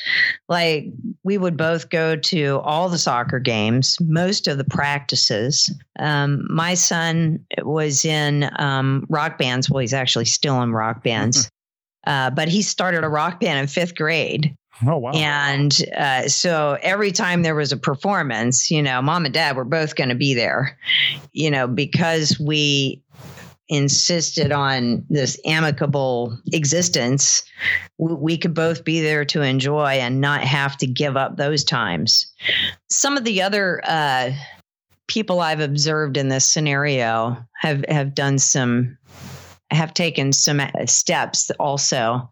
Like 0.48 0.86
we 1.24 1.38
would 1.38 1.58
both 1.58 1.90
go 1.90 2.16
to 2.16 2.60
all 2.64 2.88
the 2.88 2.98
soccer 2.98 3.40
games 3.40 3.98
most 4.02 4.48
of 4.48 4.58
the 4.58 4.64
practices. 4.64 5.74
Um, 6.00 6.46
my 6.50 6.76
son 6.76 7.46
was 7.64 8.06
in 8.06 8.50
um, 8.58 9.06
rock 9.10 9.38
bands. 9.38 9.70
Well 9.70 9.82
he's 9.82 9.94
actually 9.94 10.26
still 10.26 10.62
in 10.62 10.72
rock 10.72 11.04
bands. 11.04 11.50
Uh, 12.06 12.30
but 12.30 12.48
he 12.48 12.62
started 12.62 13.04
a 13.04 13.10
rock 13.10 13.40
band 13.40 13.60
in 13.60 13.68
fifth 13.68 13.96
grade 13.96 14.56
Oh, 14.86 14.98
wow. 14.98 15.12
And 15.12 15.78
uh, 15.98 16.28
so 16.28 16.78
every 16.82 17.12
time 17.12 17.44
there 17.44 17.56
was 17.56 17.72
a 17.72 17.78
performance, 17.78 18.70
you 18.70 18.82
know, 18.82 19.02
mom 19.02 19.26
and 19.26 19.34
dad 19.34 19.56
were 19.56 19.64
both 19.64 19.96
going 19.96 20.10
to 20.10 20.16
be 20.16 20.34
there, 20.34 20.78
you 21.32 21.50
know, 21.50 21.68
because 21.68 22.40
we 22.40 23.02
insisted 23.70 24.52
on 24.52 25.04
this 25.10 25.40
amicable 25.46 26.38
existence, 26.54 27.44
we, 27.98 28.14
we 28.14 28.38
could 28.38 28.54
both 28.54 28.84
be 28.84 29.02
there 29.02 29.26
to 29.26 29.42
enjoy 29.42 29.94
and 29.94 30.22
not 30.22 30.42
have 30.42 30.78
to 30.78 30.88
give 30.88 31.18
up 31.18 31.38
those 31.38 31.64
times. 31.64 32.32
Some 32.90 33.18
of 33.18 33.24
the 33.24 33.42
other 33.42 33.82
uh, 33.86 34.32
people 35.08 35.40
I've 35.40 35.62
observed 35.62 36.18
in 36.18 36.28
this 36.28 36.46
scenario 36.46 37.38
have, 37.60 37.86
have 37.88 38.14
done 38.14 38.40
some, 38.40 38.98
have 39.72 39.94
taken 39.94 40.34
some 40.34 40.62
steps 40.86 41.50
also 41.60 42.30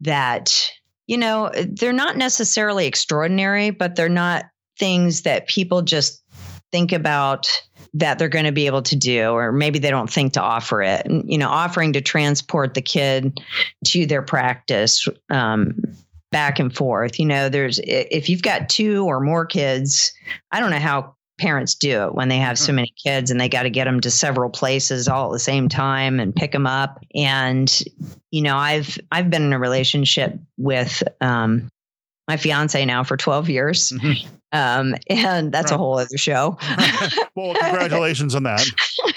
that 0.00 0.70
you 1.10 1.18
know, 1.18 1.50
they're 1.66 1.92
not 1.92 2.16
necessarily 2.16 2.86
extraordinary, 2.86 3.70
but 3.70 3.96
they're 3.96 4.08
not 4.08 4.44
things 4.78 5.22
that 5.22 5.48
people 5.48 5.82
just 5.82 6.22
think 6.70 6.92
about 6.92 7.48
that 7.94 8.16
they're 8.16 8.28
going 8.28 8.44
to 8.44 8.52
be 8.52 8.66
able 8.66 8.82
to 8.82 8.94
do, 8.94 9.30
or 9.30 9.50
maybe 9.50 9.80
they 9.80 9.90
don't 9.90 10.08
think 10.08 10.34
to 10.34 10.40
offer 10.40 10.82
it. 10.82 11.04
You 11.08 11.36
know, 11.36 11.48
offering 11.48 11.94
to 11.94 12.00
transport 12.00 12.74
the 12.74 12.80
kid 12.80 13.40
to 13.86 14.06
their 14.06 14.22
practice 14.22 15.08
um, 15.30 15.80
back 16.30 16.60
and 16.60 16.72
forth. 16.72 17.18
You 17.18 17.26
know, 17.26 17.48
there's 17.48 17.80
if 17.82 18.28
you've 18.28 18.42
got 18.42 18.68
two 18.68 19.04
or 19.04 19.18
more 19.18 19.46
kids, 19.46 20.12
I 20.52 20.60
don't 20.60 20.70
know 20.70 20.78
how 20.78 21.16
parents 21.40 21.74
do 21.74 22.04
it 22.04 22.14
when 22.14 22.28
they 22.28 22.36
have 22.36 22.58
so 22.58 22.70
hmm. 22.70 22.76
many 22.76 22.94
kids 23.02 23.30
and 23.30 23.40
they 23.40 23.48
got 23.48 23.62
to 23.62 23.70
get 23.70 23.86
them 23.86 24.00
to 24.00 24.10
several 24.10 24.50
places 24.50 25.08
all 25.08 25.30
at 25.30 25.32
the 25.32 25.38
same 25.38 25.68
time 25.68 26.20
and 26.20 26.36
pick 26.36 26.52
them 26.52 26.66
up 26.66 27.02
and 27.14 27.82
you 28.30 28.42
know 28.42 28.56
i've 28.56 28.98
i've 29.10 29.30
been 29.30 29.42
in 29.42 29.52
a 29.52 29.58
relationship 29.58 30.38
with 30.58 31.02
um, 31.20 31.70
my 32.30 32.36
fiance 32.36 32.84
now 32.84 33.02
for 33.02 33.16
12 33.16 33.50
years. 33.50 33.90
Mm-hmm. 33.90 34.28
um, 34.52 34.94
and 35.08 35.50
that's 35.50 35.72
right. 35.72 35.76
a 35.76 35.78
whole 35.78 35.98
other 35.98 36.16
show. 36.16 36.56
Well 37.36 37.54
congratulations 37.54 38.34
on 38.34 38.42
that. 38.44 38.66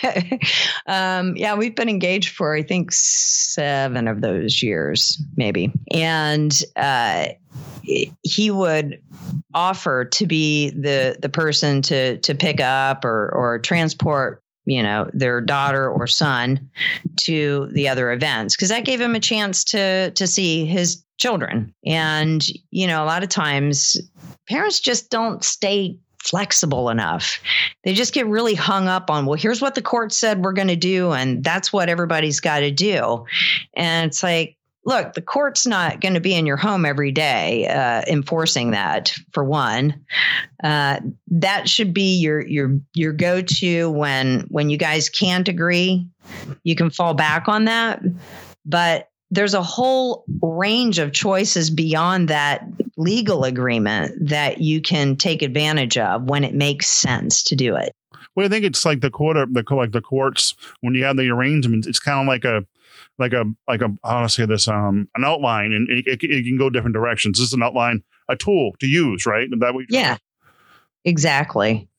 Um, 0.86 1.36
yeah 1.38 1.56
we've 1.56 1.76
been 1.76 1.88
engaged 1.88 2.30
for 2.36 2.54
i 2.54 2.62
think 2.62 2.92
seven 2.92 4.08
of 4.08 4.22
those 4.22 4.62
years 4.62 5.22
maybe. 5.38 5.72
And 5.92 6.52
uh, 6.76 7.28
he 8.22 8.52
would 8.52 9.02
offer 9.54 10.06
to 10.06 10.26
be 10.26 10.72
the 10.72 11.18
the 11.22 11.30
person 11.30 11.82
to 11.84 12.18
to 12.18 12.36
pick 12.36 12.60
up 12.60 13.06
or 13.06 13.30
or 13.34 13.60
transport 13.60 14.44
you 14.66 14.82
know 14.82 15.10
their 15.14 15.42
daughter 15.42 15.90
or 15.90 16.08
son 16.08 16.70
to 17.18 17.70
the 17.72 17.88
other 17.90 18.12
events. 18.12 18.56
Because 18.56 18.70
that 18.70 18.86
gave 18.86 19.02
him 19.02 19.16
a 19.16 19.20
chance 19.20 19.64
to 19.66 20.12
to 20.12 20.28
see 20.28 20.66
his 20.66 21.03
children 21.18 21.74
and 21.86 22.48
you 22.72 22.88
know 22.88 23.04
a 23.04 23.06
lot 23.06 23.24
of 23.24 23.30
times 23.30 23.98
parents 24.48 24.80
just 24.80 25.10
don't 25.10 25.44
stay 25.44 25.98
flexible 26.24 26.90
enough. 26.90 27.40
They 27.84 27.94
just 27.94 28.14
get 28.14 28.28
really 28.28 28.56
hung 28.56 28.88
up 28.88 29.10
on, 29.10 29.26
well, 29.26 29.38
here's 29.38 29.62
what 29.62 29.76
the 29.76 29.82
court 29.82 30.14
said 30.14 30.42
we're 30.42 30.54
going 30.54 30.70
to 30.70 30.76
do, 30.76 31.12
and 31.12 31.44
that's 31.44 31.74
what 31.74 31.90
everybody's 31.90 32.40
got 32.40 32.60
to 32.60 32.72
do. 32.72 33.26
And 33.76 34.08
it's 34.08 34.24
like, 34.24 34.58
look, 34.86 35.14
the 35.14 35.22
court's 35.22 35.68
not 35.68 36.00
going 36.00 36.14
to 36.14 36.22
be 36.22 36.34
in 36.34 36.46
your 36.46 36.58
home 36.58 36.86
every 36.86 37.12
day 37.12 37.68
uh, 37.68 38.04
enforcing 38.08 38.72
that. 38.72 39.14
For 39.34 39.44
one, 39.44 40.02
uh, 40.64 41.00
that 41.28 41.70
should 41.70 41.94
be 41.94 42.18
your 42.18 42.46
your 42.48 42.78
your 42.94 43.14
go 43.14 43.42
to 43.42 43.92
when 43.92 44.42
when 44.50 44.70
you 44.70 44.78
guys 44.78 45.10
can't 45.10 45.48
agree. 45.48 46.08
You 46.64 46.76
can 46.76 46.90
fall 46.90 47.14
back 47.14 47.48
on 47.48 47.66
that, 47.66 48.02
but 48.66 49.10
there's 49.34 49.54
a 49.54 49.64
whole 49.64 50.26
range 50.42 51.00
of 51.00 51.12
choices 51.12 51.70
beyond 51.70 52.28
that 52.28 52.66
legal 52.98 53.44
agreement 53.44 54.30
that 54.30 54.60
you 54.60 54.80
can 54.82 55.16
take 55.16 55.42
advantage 55.42 55.98
of 55.98 56.24
when 56.24 56.44
it 56.44 56.54
makes 56.54 56.88
sense 56.88 57.42
to 57.44 57.56
do 57.56 57.76
it. 57.76 57.96
Well, 58.36 58.46
I 58.46 58.50
think 58.50 58.64
it's 58.64 58.86
like 58.86 59.02
the 59.02 59.10
court, 59.10 59.38
the 59.52 59.64
like 59.76 59.92
the 59.92 60.02
courts 60.02 60.56
when 60.82 60.94
you 60.94 61.04
have 61.04 61.18
the 61.18 61.30
arrangements. 61.30 61.88
It's 61.88 62.00
kind 62.00 62.22
of 62.22 62.28
like 62.28 62.46
a 62.46 62.66
like 63.18 63.34
a 63.34 63.46
like 63.68 63.82
a 63.82 63.90
how 64.04 64.20
do 64.20 64.24
I 64.24 64.28
say 64.28 64.46
this 64.46 64.68
um 64.68 65.08
an 65.16 65.24
outline 65.24 65.74
and 65.74 65.90
it, 65.90 66.08
it, 66.08 66.24
it, 66.24 66.44
can 66.44 66.58
go 66.58 66.70
different 66.70 66.96
directions. 66.96 67.40
This 67.40 67.48
is 67.48 67.54
an 67.54 67.64
outline, 67.64 68.04
a 68.30 68.36
tool 68.36 68.74
to 68.80 68.88
use, 68.88 69.26
right? 69.26 69.48
And 69.50 69.62
That 69.62 69.74
way. 69.74 69.86
Yeah. 69.90 70.18
Exactly. 71.06 71.90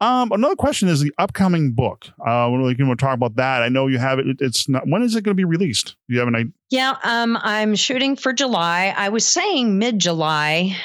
Um, 0.00 0.32
another 0.32 0.56
question 0.56 0.88
is 0.88 1.00
the 1.00 1.12
upcoming 1.18 1.72
book. 1.72 2.06
Uh, 2.24 2.48
when 2.48 2.62
we 2.62 2.74
can 2.74 2.94
talk 2.96 3.14
about 3.14 3.36
that, 3.36 3.62
I 3.62 3.68
know 3.68 3.86
you 3.86 3.98
have 3.98 4.18
it. 4.18 4.40
It's 4.40 4.68
not. 4.68 4.86
When 4.86 5.02
is 5.02 5.14
it 5.16 5.22
going 5.22 5.32
to 5.32 5.40
be 5.40 5.44
released? 5.44 5.96
Do 6.08 6.14
you 6.14 6.20
have 6.20 6.28
an 6.28 6.34
idea? 6.34 6.52
Yeah, 6.70 6.94
um, 7.02 7.36
I'm 7.40 7.74
shooting 7.74 8.14
for 8.14 8.32
July. 8.32 8.94
I 8.96 9.08
was 9.08 9.26
saying 9.26 9.80
mid 9.80 9.98
July 9.98 10.76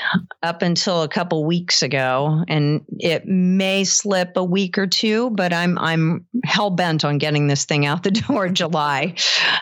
up 0.42 0.64
until 0.64 1.04
a 1.04 1.08
couple 1.08 1.46
weeks 1.46 1.84
ago, 1.84 2.44
and 2.48 2.84
it 2.98 3.28
may 3.28 3.84
slip 3.84 4.36
a 4.36 4.44
week 4.44 4.80
or 4.80 4.88
two, 4.88 5.30
but 5.30 5.54
I'm 5.54 5.78
I'm 5.78 6.26
hell 6.44 6.72
bent 6.72 7.06
on 7.06 7.20
getting 7.20 7.46
this 7.46 7.66
thing 7.66 7.86
out 7.86 8.02
the 8.02 8.10
door 8.28 8.50
July. 8.50 9.14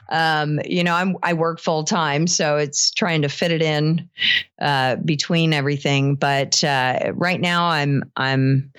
Um, 0.10 0.62
you 0.64 0.86
know, 0.86 0.96
I'm 0.96 1.18
I 1.24 1.34
work 1.34 1.60
full 1.60 1.84
time, 1.84 2.28
so 2.28 2.56
it's 2.56 2.92
trying 2.92 3.24
to 3.24 3.30
fit 3.30 3.52
it 3.52 3.62
in 3.62 4.10
uh, 4.62 4.96
between 5.04 5.52
everything. 5.52 6.16
But 6.16 6.64
uh, 6.64 7.12
right 7.16 7.42
now, 7.42 7.66
I'm 7.68 8.02
I'm 8.16 8.72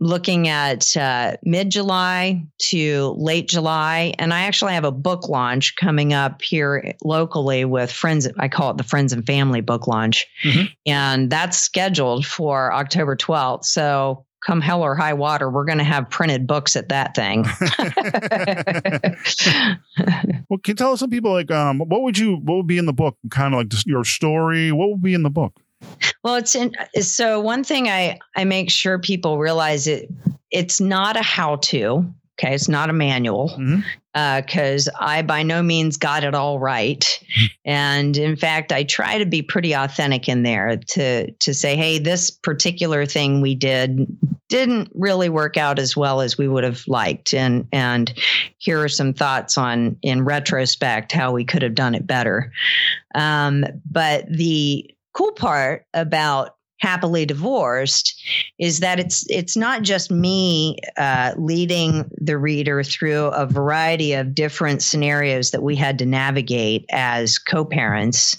looking 0.00 0.48
at 0.48 0.96
uh, 0.96 1.36
mid 1.42 1.70
July 1.70 2.44
to 2.58 3.14
late 3.18 3.48
July. 3.48 4.14
And 4.18 4.32
I 4.32 4.42
actually 4.42 4.74
have 4.74 4.84
a 4.84 4.92
book 4.92 5.28
launch 5.28 5.76
coming 5.76 6.12
up 6.12 6.42
here 6.42 6.94
locally 7.04 7.64
with 7.64 7.90
friends. 7.90 8.28
I 8.38 8.48
call 8.48 8.70
it 8.70 8.76
the 8.76 8.84
Friends 8.84 9.12
and 9.12 9.26
Family 9.26 9.60
book 9.60 9.86
launch. 9.86 10.26
Mm-hmm. 10.44 10.66
And 10.86 11.30
that's 11.30 11.58
scheduled 11.58 12.26
for 12.26 12.72
October 12.72 13.16
12th. 13.16 13.64
So 13.64 14.24
come 14.44 14.60
hell 14.60 14.82
or 14.82 14.94
high 14.94 15.14
water, 15.14 15.50
we're 15.50 15.64
going 15.64 15.78
to 15.78 15.84
have 15.84 16.08
printed 16.08 16.46
books 16.46 16.76
at 16.76 16.90
that 16.90 17.14
thing. 17.14 17.42
well, 20.48 20.58
can 20.58 20.72
you 20.72 20.74
tell 20.74 20.92
us 20.92 21.00
some 21.00 21.10
people 21.10 21.32
like, 21.32 21.50
um, 21.50 21.80
what 21.80 22.02
would 22.02 22.16
you, 22.16 22.36
what 22.36 22.56
would 22.56 22.66
be 22.66 22.78
in 22.78 22.86
the 22.86 22.92
book? 22.92 23.16
Kind 23.30 23.54
of 23.54 23.58
like 23.58 23.68
just 23.68 23.86
your 23.86 24.04
story. 24.04 24.70
What 24.70 24.90
would 24.90 25.02
be 25.02 25.14
in 25.14 25.22
the 25.22 25.30
book? 25.30 25.54
Well, 26.24 26.36
it's 26.36 26.54
in, 26.54 26.74
so 27.00 27.40
one 27.40 27.64
thing 27.64 27.88
I 27.88 28.18
I 28.36 28.44
make 28.44 28.70
sure 28.70 28.98
people 28.98 29.38
realize 29.38 29.86
it 29.86 30.10
it's 30.50 30.80
not 30.80 31.16
a 31.16 31.22
how 31.22 31.56
to. 31.56 32.12
Okay, 32.40 32.54
it's 32.54 32.68
not 32.68 32.88
a 32.88 32.92
manual 32.92 33.48
because 33.48 34.88
mm-hmm. 34.88 35.02
uh, 35.02 35.06
I 35.06 35.22
by 35.22 35.42
no 35.42 35.60
means 35.60 35.96
got 35.96 36.22
it 36.22 36.36
all 36.36 36.60
right, 36.60 37.04
and 37.64 38.16
in 38.16 38.36
fact, 38.36 38.70
I 38.70 38.84
try 38.84 39.18
to 39.18 39.26
be 39.26 39.42
pretty 39.42 39.72
authentic 39.72 40.28
in 40.28 40.44
there 40.44 40.76
to 40.76 41.32
to 41.32 41.54
say, 41.54 41.74
hey, 41.74 41.98
this 41.98 42.30
particular 42.30 43.06
thing 43.06 43.40
we 43.40 43.56
did 43.56 44.06
didn't 44.48 44.90
really 44.94 45.28
work 45.28 45.56
out 45.56 45.80
as 45.80 45.96
well 45.96 46.20
as 46.20 46.38
we 46.38 46.46
would 46.46 46.62
have 46.62 46.86
liked, 46.86 47.34
and 47.34 47.66
and 47.72 48.14
here 48.58 48.80
are 48.84 48.88
some 48.88 49.12
thoughts 49.12 49.58
on 49.58 49.96
in 50.02 50.24
retrospect 50.24 51.10
how 51.10 51.32
we 51.32 51.44
could 51.44 51.62
have 51.62 51.74
done 51.74 51.96
it 51.96 52.06
better. 52.06 52.52
Um, 53.16 53.64
but 53.90 54.28
the 54.30 54.88
cool 55.18 55.32
part 55.32 55.84
about 55.94 56.54
happily 56.80 57.26
divorced 57.26 58.22
is 58.60 58.78
that 58.78 59.00
it's 59.00 59.28
it's 59.28 59.56
not 59.56 59.82
just 59.82 60.12
me 60.12 60.78
uh, 60.96 61.32
leading 61.36 62.08
the 62.18 62.38
reader 62.38 62.84
through 62.84 63.24
a 63.26 63.44
variety 63.44 64.12
of 64.12 64.32
different 64.32 64.80
scenarios 64.80 65.50
that 65.50 65.64
we 65.64 65.74
had 65.74 65.98
to 65.98 66.06
navigate 66.06 66.86
as 66.90 67.36
co-parents 67.36 68.38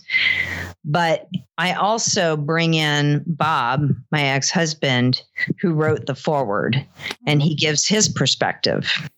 but 0.86 1.28
i 1.58 1.74
also 1.74 2.38
bring 2.38 2.76
in 2.76 3.22
bob 3.28 3.90
my 4.14 4.24
ex-husband 4.24 5.22
who 5.60 5.74
wrote 5.74 6.06
the 6.06 6.16
foreword 6.16 6.86
and 7.28 7.42
he 7.42 7.54
gives 7.54 7.86
his 7.86 8.08
perspective 8.08 9.10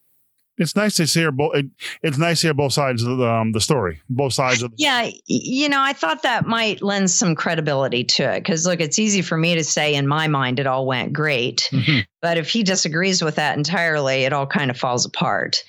it's 0.62 0.76
nice 0.76 0.94
to 0.96 1.06
hear 1.06 1.32
both. 1.32 1.56
It, 1.56 1.66
it's 2.04 2.18
nice 2.18 2.42
to 2.42 2.48
hear 2.48 2.54
both 2.54 2.74
sides 2.74 3.04
of 3.04 3.18
the, 3.18 3.28
um, 3.28 3.52
the 3.52 3.60
story, 3.60 4.02
both 4.10 4.34
sides 4.34 4.62
of. 4.62 4.72
The- 4.72 4.78
yeah, 4.78 5.10
you 5.26 5.68
know, 5.68 5.82
I 5.82 5.94
thought 5.94 6.22
that 6.24 6.46
might 6.46 6.82
lend 6.82 7.10
some 7.10 7.36
credibility 7.36 8.04
to 8.04 8.24
it 8.24 8.42
because 8.42 8.66
look, 8.66 8.80
it's 8.80 9.00
easy 9.00 9.22
for 9.22 9.38
me 9.38 9.56
to 9.56 9.64
say 9.64 9.96
in 9.96 10.08
my 10.08 10.28
mind 10.28 10.60
it 10.60 10.68
all 10.68 10.86
went 10.86 11.14
great, 11.14 11.68
mm-hmm. 11.72 12.00
but 12.22 12.38
if 12.38 12.50
he 12.50 12.64
disagrees 12.64 13.24
with 13.24 13.36
that 13.36 13.58
entirely, 13.58 14.24
it 14.24 14.34
all 14.34 14.48
kind 14.48 14.70
of 14.70 14.78
falls 14.78 15.06
apart. 15.06 15.64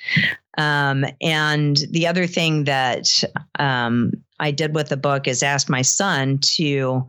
Um, 0.58 1.06
and 1.22 1.78
the 1.90 2.06
other 2.06 2.26
thing 2.26 2.64
that 2.64 3.08
um, 3.58 4.12
I 4.38 4.50
did 4.50 4.74
with 4.74 4.90
the 4.90 4.96
book 4.98 5.26
is 5.26 5.42
ask 5.42 5.70
my 5.70 5.82
son 5.82 6.38
to 6.56 7.06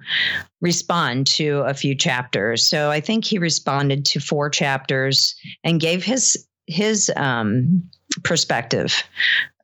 respond 0.62 1.28
to 1.28 1.64
a 1.66 1.74
few 1.74 1.96
chapters. 1.96 2.66
So 2.66 2.90
I 2.90 3.02
think 3.02 3.26
he 3.26 3.38
responded 3.38 4.06
to 4.06 4.22
four 4.22 4.50
chapters 4.50 5.36
and 5.64 5.82
gave 5.82 6.04
his 6.04 6.48
his 6.68 7.12
um, 7.16 7.90
perspective. 8.24 9.04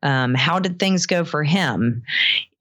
Um, 0.01 0.33
how 0.33 0.59
did 0.59 0.79
things 0.79 1.05
go 1.05 1.25
for 1.25 1.43
him? 1.43 2.03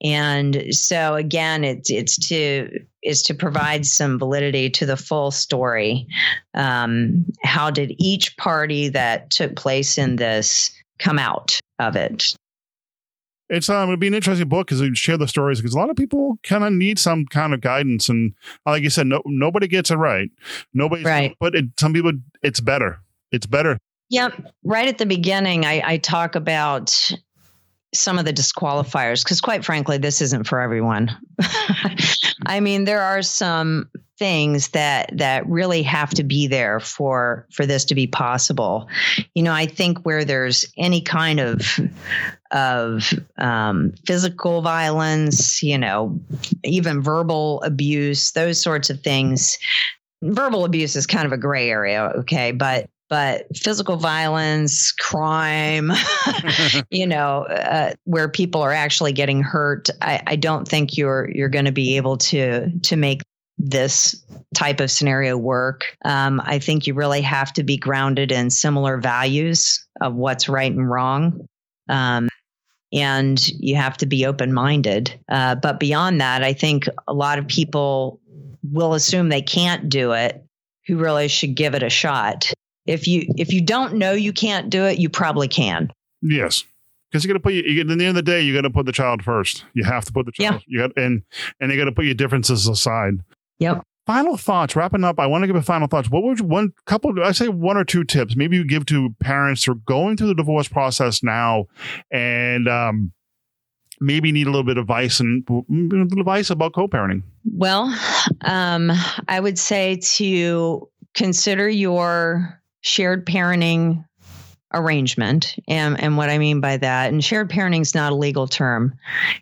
And 0.03 0.65
so 0.71 1.15
again, 1.15 1.63
it's 1.63 1.89
it's 1.89 2.27
to 2.27 2.69
is 3.01 3.23
to 3.23 3.33
provide 3.33 3.85
some 3.85 4.19
validity 4.19 4.69
to 4.71 4.85
the 4.85 4.97
full 4.97 5.31
story. 5.31 6.07
Um, 6.53 7.25
how 7.43 7.71
did 7.71 7.95
each 7.97 8.35
party 8.37 8.89
that 8.89 9.29
took 9.29 9.55
place 9.55 9.97
in 9.97 10.17
this 10.17 10.71
come 10.99 11.17
out 11.17 11.59
of 11.79 11.95
it? 11.95 12.33
It's 13.49 13.69
um, 13.69 13.89
it'd 13.89 13.99
be 13.99 14.07
an 14.07 14.13
interesting 14.13 14.49
book 14.49 14.67
because 14.67 14.81
you 14.81 14.93
share 14.93 15.17
the 15.17 15.27
stories 15.27 15.59
because 15.59 15.73
a 15.73 15.79
lot 15.79 15.89
of 15.89 15.95
people 15.95 16.37
kind 16.43 16.63
of 16.63 16.73
need 16.73 16.99
some 16.99 17.25
kind 17.25 17.53
of 17.53 17.61
guidance 17.61 18.09
and 18.09 18.33
like 18.65 18.83
you 18.83 18.89
said, 18.89 19.07
no 19.07 19.21
nobody 19.25 19.67
gets 19.67 19.91
it 19.91 19.95
right. 19.95 20.29
Nobody 20.73 21.03
right, 21.03 21.35
but 21.39 21.55
it, 21.55 21.65
some 21.79 21.93
people 21.93 22.11
it's 22.43 22.59
better. 22.59 22.99
It's 23.31 23.45
better 23.45 23.79
Yep. 24.09 24.53
Right 24.63 24.87
at 24.87 24.97
the 24.97 25.05
beginning, 25.05 25.65
I, 25.65 25.81
I 25.85 25.97
talk 25.97 26.35
about 26.35 27.11
some 27.93 28.19
of 28.19 28.25
the 28.25 28.33
disqualifiers 28.33 29.23
because, 29.23 29.41
quite 29.41 29.65
frankly, 29.65 29.97
this 29.97 30.21
isn't 30.21 30.47
for 30.47 30.59
everyone. 30.59 31.09
I 32.45 32.59
mean, 32.59 32.85
there 32.85 33.01
are 33.01 33.21
some 33.21 33.89
things 34.17 34.69
that 34.69 35.09
that 35.17 35.47
really 35.47 35.81
have 35.81 36.09
to 36.09 36.23
be 36.23 36.45
there 36.45 36.79
for 36.79 37.47
for 37.51 37.65
this 37.65 37.85
to 37.85 37.95
be 37.95 38.05
possible. 38.05 38.87
You 39.33 39.43
know, 39.43 39.53
I 39.53 39.65
think 39.65 40.05
where 40.05 40.25
there's 40.25 40.65
any 40.77 41.01
kind 41.01 41.39
of 41.39 41.79
of 42.51 43.13
um, 43.37 43.93
physical 44.05 44.61
violence, 44.61 45.63
you 45.63 45.77
know, 45.77 46.19
even 46.63 47.01
verbal 47.01 47.61
abuse, 47.63 48.31
those 48.31 48.61
sorts 48.61 48.89
of 48.89 49.01
things. 49.01 49.57
Verbal 50.21 50.65
abuse 50.65 50.97
is 50.97 51.07
kind 51.07 51.25
of 51.25 51.31
a 51.31 51.37
gray 51.37 51.69
area, 51.69 52.11
okay, 52.17 52.51
but 52.51 52.89
but 53.09 53.45
physical 53.57 53.97
violence, 53.97 54.91
crime, 54.91 55.91
you 56.89 57.07
know, 57.07 57.43
uh, 57.45 57.93
where 58.03 58.29
people 58.29 58.61
are 58.61 58.71
actually 58.71 59.11
getting 59.11 59.41
hurt, 59.41 59.89
I, 60.01 60.21
I 60.27 60.35
don't 60.35 60.67
think 60.67 60.95
you're 60.95 61.29
you're 61.33 61.49
going 61.49 61.65
to 61.65 61.71
be 61.71 61.97
able 61.97 62.17
to 62.17 62.69
to 62.79 62.95
make 62.95 63.21
this 63.57 64.23
type 64.55 64.79
of 64.79 64.89
scenario 64.89 65.37
work. 65.37 65.97
Um, 66.05 66.41
I 66.45 66.59
think 66.59 66.87
you 66.87 66.93
really 66.93 67.21
have 67.21 67.51
to 67.53 67.63
be 67.63 67.77
grounded 67.77 68.31
in 68.31 68.49
similar 68.49 68.97
values 68.97 69.85
of 69.99 70.15
what's 70.15 70.47
right 70.47 70.71
and 70.71 70.89
wrong. 70.89 71.45
Um, 71.89 72.29
and 72.93 73.47
you 73.49 73.75
have 73.75 73.97
to 73.97 74.05
be 74.05 74.25
open 74.25 74.53
minded. 74.53 75.19
Uh, 75.27 75.55
but 75.55 75.79
beyond 75.79 76.21
that, 76.21 76.43
I 76.43 76.53
think 76.53 76.87
a 77.07 77.13
lot 77.13 77.37
of 77.37 77.47
people 77.47 78.19
will 78.71 78.93
assume 78.93 79.29
they 79.29 79.41
can't 79.41 79.89
do 79.89 80.13
it 80.13 80.43
who 80.87 80.97
really 80.97 81.27
should 81.27 81.55
give 81.55 81.75
it 81.75 81.83
a 81.83 81.89
shot 81.89 82.51
if 82.89 83.07
you 83.07 83.25
if 83.37 83.53
you 83.53 83.61
don't 83.61 83.93
know 83.95 84.11
you 84.11 84.33
can't 84.33 84.69
do 84.69 84.85
it, 84.85 84.99
you 84.99 85.09
probably 85.09 85.47
can. 85.47 85.91
Yes. 86.21 86.63
Because 87.09 87.23
you're 87.23 87.33
gonna 87.33 87.39
put 87.39 87.53
you, 87.53 87.63
you, 87.63 87.81
at 87.81 87.87
the 87.87 87.93
end 87.93 88.01
of 88.03 88.15
the 88.15 88.21
day, 88.21 88.41
you're 88.41 88.55
gonna 88.55 88.73
put 88.73 88.85
the 88.85 88.91
child 88.91 89.23
first. 89.23 89.63
You 89.73 89.83
have 89.83 90.05
to 90.05 90.11
put 90.11 90.25
the 90.25 90.31
child. 90.31 90.63
Yeah. 90.67 90.81
You 90.81 90.87
got 90.87 90.97
and 90.97 91.21
and 91.59 91.71
you're 91.71 91.79
gonna 91.79 91.95
put 91.95 92.05
your 92.05 92.15
differences 92.15 92.67
aside. 92.67 93.15
Yep. 93.59 93.83
Final 94.05 94.37
thoughts. 94.37 94.75
Wrapping 94.75 95.03
up, 95.03 95.19
I 95.19 95.27
want 95.27 95.43
to 95.43 95.47
give 95.47 95.55
a 95.55 95.61
final 95.61 95.87
thoughts. 95.87 96.09
What 96.09 96.23
would 96.23 96.39
you, 96.39 96.45
one 96.45 96.73
couple? 96.87 97.13
I 97.23 97.31
say 97.31 97.47
one 97.47 97.77
or 97.77 97.83
two 97.83 98.03
tips. 98.03 98.35
Maybe 98.35 98.57
you 98.57 98.65
give 98.65 98.87
to 98.87 99.13
parents 99.19 99.63
who 99.63 99.73
are 99.73 99.75
going 99.75 100.17
through 100.17 100.29
the 100.29 100.35
divorce 100.35 100.67
process 100.67 101.21
now, 101.21 101.67
and 102.09 102.67
um, 102.67 103.11
maybe 104.01 104.31
need 104.31 104.47
a 104.47 104.49
little 104.49 104.63
bit 104.63 104.77
of 104.77 104.83
advice 104.83 105.19
and 105.19 105.47
advice 106.17 106.49
about 106.49 106.73
co-parenting. 106.73 107.21
Well, 107.53 107.95
um, 108.41 108.91
I 109.27 109.39
would 109.39 109.59
say 109.59 109.99
to 110.15 110.89
consider 111.13 111.69
your 111.69 112.58
shared 112.81 113.25
parenting 113.25 114.05
arrangement. 114.73 115.55
And, 115.67 115.99
and 115.99 116.17
what 116.17 116.29
i 116.29 116.37
mean 116.37 116.61
by 116.61 116.77
that 116.77 117.11
and 117.11 117.23
shared 117.23 117.49
parenting 117.49 117.81
is 117.81 117.95
not 117.95 118.11
a 118.11 118.15
legal 118.15 118.47
term. 118.47 118.93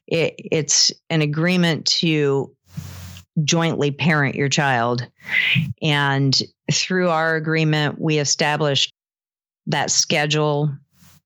It, 0.07 0.35
it's 0.37 0.91
an 1.09 1.21
agreement 1.21 1.85
to 1.99 2.53
jointly 3.43 3.91
parent 3.91 4.35
your 4.35 4.49
child. 4.49 5.07
And 5.81 6.39
through 6.71 7.09
our 7.09 7.35
agreement 7.35 7.99
we 7.99 8.19
established 8.19 8.91
that 9.67 9.91
schedule 9.91 10.73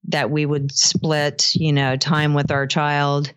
that 0.08 0.32
we 0.32 0.46
would 0.46 0.72
split 0.72 1.52
you 1.54 1.72
know 1.72 1.96
time 1.96 2.34
with 2.34 2.52
our 2.52 2.66
child 2.66 3.32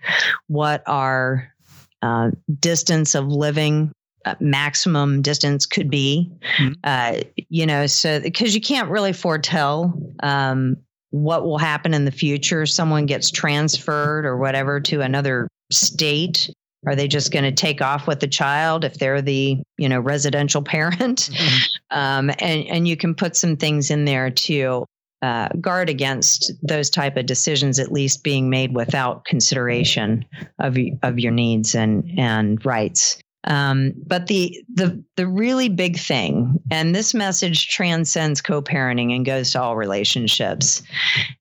what 0.46 0.82
our 0.86 1.52
uh, 2.00 2.30
distance 2.60 3.14
of 3.14 3.26
living 3.26 3.92
maximum 4.40 5.22
distance 5.22 5.66
could 5.66 5.90
be. 5.90 6.30
Mm-hmm. 6.58 6.72
Uh, 6.84 7.20
you 7.48 7.66
know, 7.66 7.86
so 7.86 8.20
because 8.20 8.54
you 8.54 8.60
can't 8.60 8.90
really 8.90 9.12
foretell 9.12 9.94
um, 10.22 10.76
what 11.10 11.44
will 11.44 11.58
happen 11.58 11.94
in 11.94 12.04
the 12.04 12.10
future. 12.10 12.66
Someone 12.66 13.06
gets 13.06 13.30
transferred 13.30 14.26
or 14.26 14.36
whatever 14.36 14.80
to 14.80 15.00
another 15.00 15.48
state. 15.70 16.50
Are 16.86 16.96
they 16.96 17.08
just 17.08 17.32
going 17.32 17.44
to 17.44 17.52
take 17.52 17.80
off 17.80 18.06
with 18.06 18.20
the 18.20 18.26
child 18.26 18.84
if 18.84 18.98
they're 18.98 19.22
the 19.22 19.56
you 19.78 19.88
know 19.88 20.00
residential 20.00 20.62
parent? 20.74 21.30
Mm-hmm. 21.32 21.98
Um, 21.98 22.30
and 22.40 22.66
and 22.66 22.88
you 22.88 22.96
can 22.96 23.14
put 23.14 23.36
some 23.36 23.56
things 23.56 23.90
in 23.90 24.04
there 24.04 24.30
to 24.30 24.84
uh, 25.22 25.48
guard 25.60 25.88
against 25.88 26.52
those 26.62 26.90
type 26.90 27.16
of 27.16 27.24
decisions 27.24 27.78
at 27.78 27.90
least 27.90 28.22
being 28.22 28.50
made 28.50 28.74
without 28.74 29.24
consideration 29.24 30.24
of 30.58 30.76
of 31.02 31.18
your 31.18 31.32
needs 31.32 31.74
and 31.74 32.18
and 32.18 32.64
rights. 32.66 33.18
Um, 33.46 33.92
but 34.06 34.26
the 34.26 34.58
the 34.72 35.02
the 35.16 35.26
really 35.26 35.68
big 35.68 35.98
thing, 35.98 36.58
and 36.70 36.94
this 36.94 37.12
message 37.14 37.68
transcends 37.68 38.40
co-parenting 38.40 39.14
and 39.14 39.26
goes 39.26 39.52
to 39.52 39.62
all 39.62 39.76
relationships, 39.76 40.82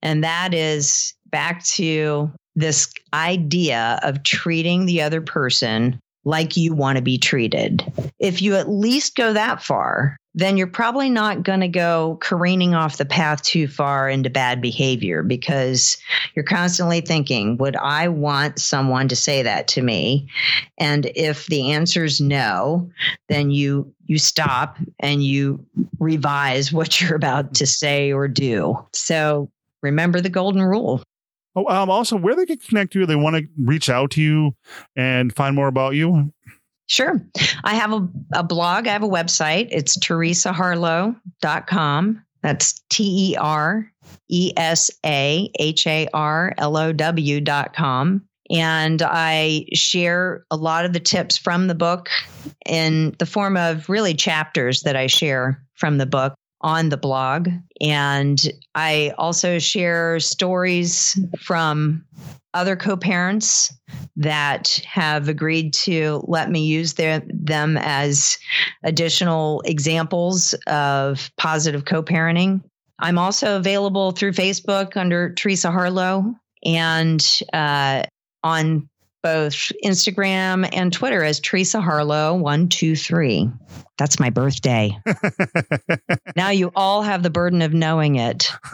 and 0.02 0.24
that 0.24 0.54
is 0.54 1.14
back 1.32 1.64
to 1.64 2.32
this 2.56 2.92
idea 3.14 4.00
of 4.04 4.24
treating 4.24 4.86
the 4.86 5.02
other 5.02 5.22
person 5.22 6.00
like 6.26 6.58
you 6.58 6.74
want 6.74 6.98
to 6.98 7.02
be 7.02 7.18
treated. 7.18 7.84
If 8.20 8.42
you 8.42 8.56
at 8.56 8.70
least 8.70 9.16
go 9.16 9.34
that 9.34 9.62
far, 9.62 10.18
then 10.36 10.58
you're 10.58 10.68
probably 10.68 11.10
not 11.10 11.44
going 11.44 11.60
to 11.60 11.68
go 11.68 12.18
careening 12.22 12.74
off 12.74 12.98
the 12.98 13.06
path 13.06 13.44
too 13.44 13.68
far 13.68 14.10
into 14.10 14.30
bad 14.30 14.62
behavior 14.62 15.22
because 15.22 15.98
you're 16.36 16.46
constantly 16.46 17.02
thinking, 17.02 17.58
would 17.58 17.76
I 17.76 18.08
want 18.08 18.60
someone 18.60 19.08
to 19.10 19.16
say 19.16 19.44
that 19.44 19.68
to 19.70 19.82
me? 19.82 20.28
And 20.80 21.12
if 21.16 21.46
the 21.48 21.72
answer 21.72 22.04
is 22.04 22.20
no, 22.20 22.90
then 23.30 23.52
you 23.52 23.94
you 24.06 24.18
stop 24.18 24.78
and 25.00 25.24
you 25.24 25.64
revise 26.00 26.74
what 26.74 27.00
you're 27.00 27.16
about 27.16 27.54
to 27.56 27.68
say 27.68 28.12
or 28.12 28.28
do. 28.28 28.78
So 28.94 29.50
remember 29.82 30.20
the 30.20 30.30
golden 30.30 30.64
rule. 30.64 31.04
Oh, 31.56 31.68
um, 31.68 31.90
also, 31.90 32.18
where 32.18 32.36
they 32.36 32.46
can 32.46 32.58
connect 32.58 32.94
you, 32.96 33.06
they 33.06 33.16
want 33.16 33.36
to 33.36 33.48
reach 33.58 33.90
out 33.90 34.12
to 34.12 34.22
you 34.22 34.56
and 34.96 35.36
find 35.36 35.56
more 35.56 35.68
about 35.68 35.96
you. 35.96 36.32
Sure. 36.88 37.22
I 37.64 37.76
have 37.76 37.94
a, 37.94 38.08
a 38.34 38.44
blog, 38.44 38.88
I 38.88 38.92
have 38.92 39.04
a 39.04 39.08
website. 39.08 39.70
It's 39.72 39.98
teresaharlow.com. 39.98 42.26
That's 42.42 42.82
T 42.90 43.32
E 43.32 43.38
R 43.38 43.90
E 44.30 44.52
S 44.58 44.92
A 45.06 45.50
H 45.60 45.88
A 45.88 46.10
R 46.14 46.54
L 46.58 46.76
O 46.76 46.92
W.com. 46.92 48.28
And 48.50 49.02
I 49.02 49.66
share 49.74 50.46
a 50.52 50.58
lot 50.58 50.84
of 50.86 50.92
the 50.92 51.00
tips 51.00 51.38
from 51.38 51.68
the 51.68 51.76
book 51.76 52.10
in 52.66 53.16
the 53.18 53.26
form 53.26 53.56
of 53.56 53.88
really 53.88 54.14
chapters 54.14 54.82
that 54.82 54.98
I 54.98 55.08
share 55.08 55.64
from 55.76 55.98
the 55.98 56.06
book 56.06 56.34
on 56.64 56.90
the 56.90 56.98
blog. 56.98 57.50
And 57.82 58.42
I 58.74 59.14
also 59.18 59.60
share 59.60 60.20
stories 60.20 61.20
from 61.42 62.06
other 62.54 62.76
co-parents 62.76 63.74
that 64.16 64.82
have 64.88 65.28
agreed 65.28 65.74
to 65.74 66.24
let 66.28 66.50
me 66.50 66.66
use 66.66 66.94
their, 66.94 67.22
them 67.28 67.78
as 67.78 68.38
additional 68.84 69.62
examples 69.66 70.54
of 70.68 71.32
positive 71.38 71.86
co-parenting. 71.86 72.62
I'm 73.00 73.18
also 73.18 73.58
available 73.58 74.12
through 74.12 74.32
Facebook 74.32 74.96
under 74.96 75.34
Teresa 75.34 75.72
Harlow 75.72 76.36
and 76.64 77.40
uh, 77.52 78.04
on 78.44 78.88
both 79.24 79.72
Instagram 79.84 80.70
and 80.74 80.92
Twitter 80.94 81.24
as 81.24 81.40
Teresa 81.40 81.82
Harlow 81.82 82.36
one 82.36 82.70
two 82.70 82.96
three. 82.96 83.50
That's 83.98 84.20
my 84.20 84.30
birthday. 84.30 84.98
now 86.36 86.50
you 86.50 86.72
all 86.76 87.04
have 87.04 87.24
the 87.24 87.30
burden 87.30 87.62
of 87.62 87.74
knowing 87.74 88.16
it. 88.16 88.52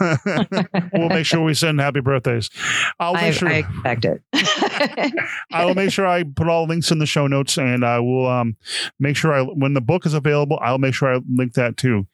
we'll 0.92 1.08
make 1.08 1.26
sure 1.26 1.42
we 1.42 1.54
send 1.54 1.80
happy 1.80 2.00
birthdays. 2.00 2.50
I'll 2.98 3.14
make 3.14 3.22
I, 3.22 3.30
sure 3.30 3.48
I 3.48 3.54
expect 3.54 4.04
it. 4.04 4.22
I 5.52 5.64
will 5.64 5.74
make 5.74 5.92
sure 5.92 6.06
I 6.06 6.24
put 6.24 6.48
all 6.48 6.66
links 6.66 6.90
in 6.90 6.98
the 6.98 7.06
show 7.06 7.26
notes, 7.26 7.56
and 7.56 7.84
I 7.84 8.00
will 8.00 8.26
um, 8.26 8.56
make 8.98 9.16
sure 9.16 9.32
I 9.32 9.42
when 9.42 9.74
the 9.74 9.80
book 9.80 10.04
is 10.04 10.14
available, 10.14 10.58
I'll 10.60 10.78
make 10.78 10.94
sure 10.94 11.14
I 11.14 11.20
link 11.32 11.54
that 11.54 11.76
too. 11.76 12.06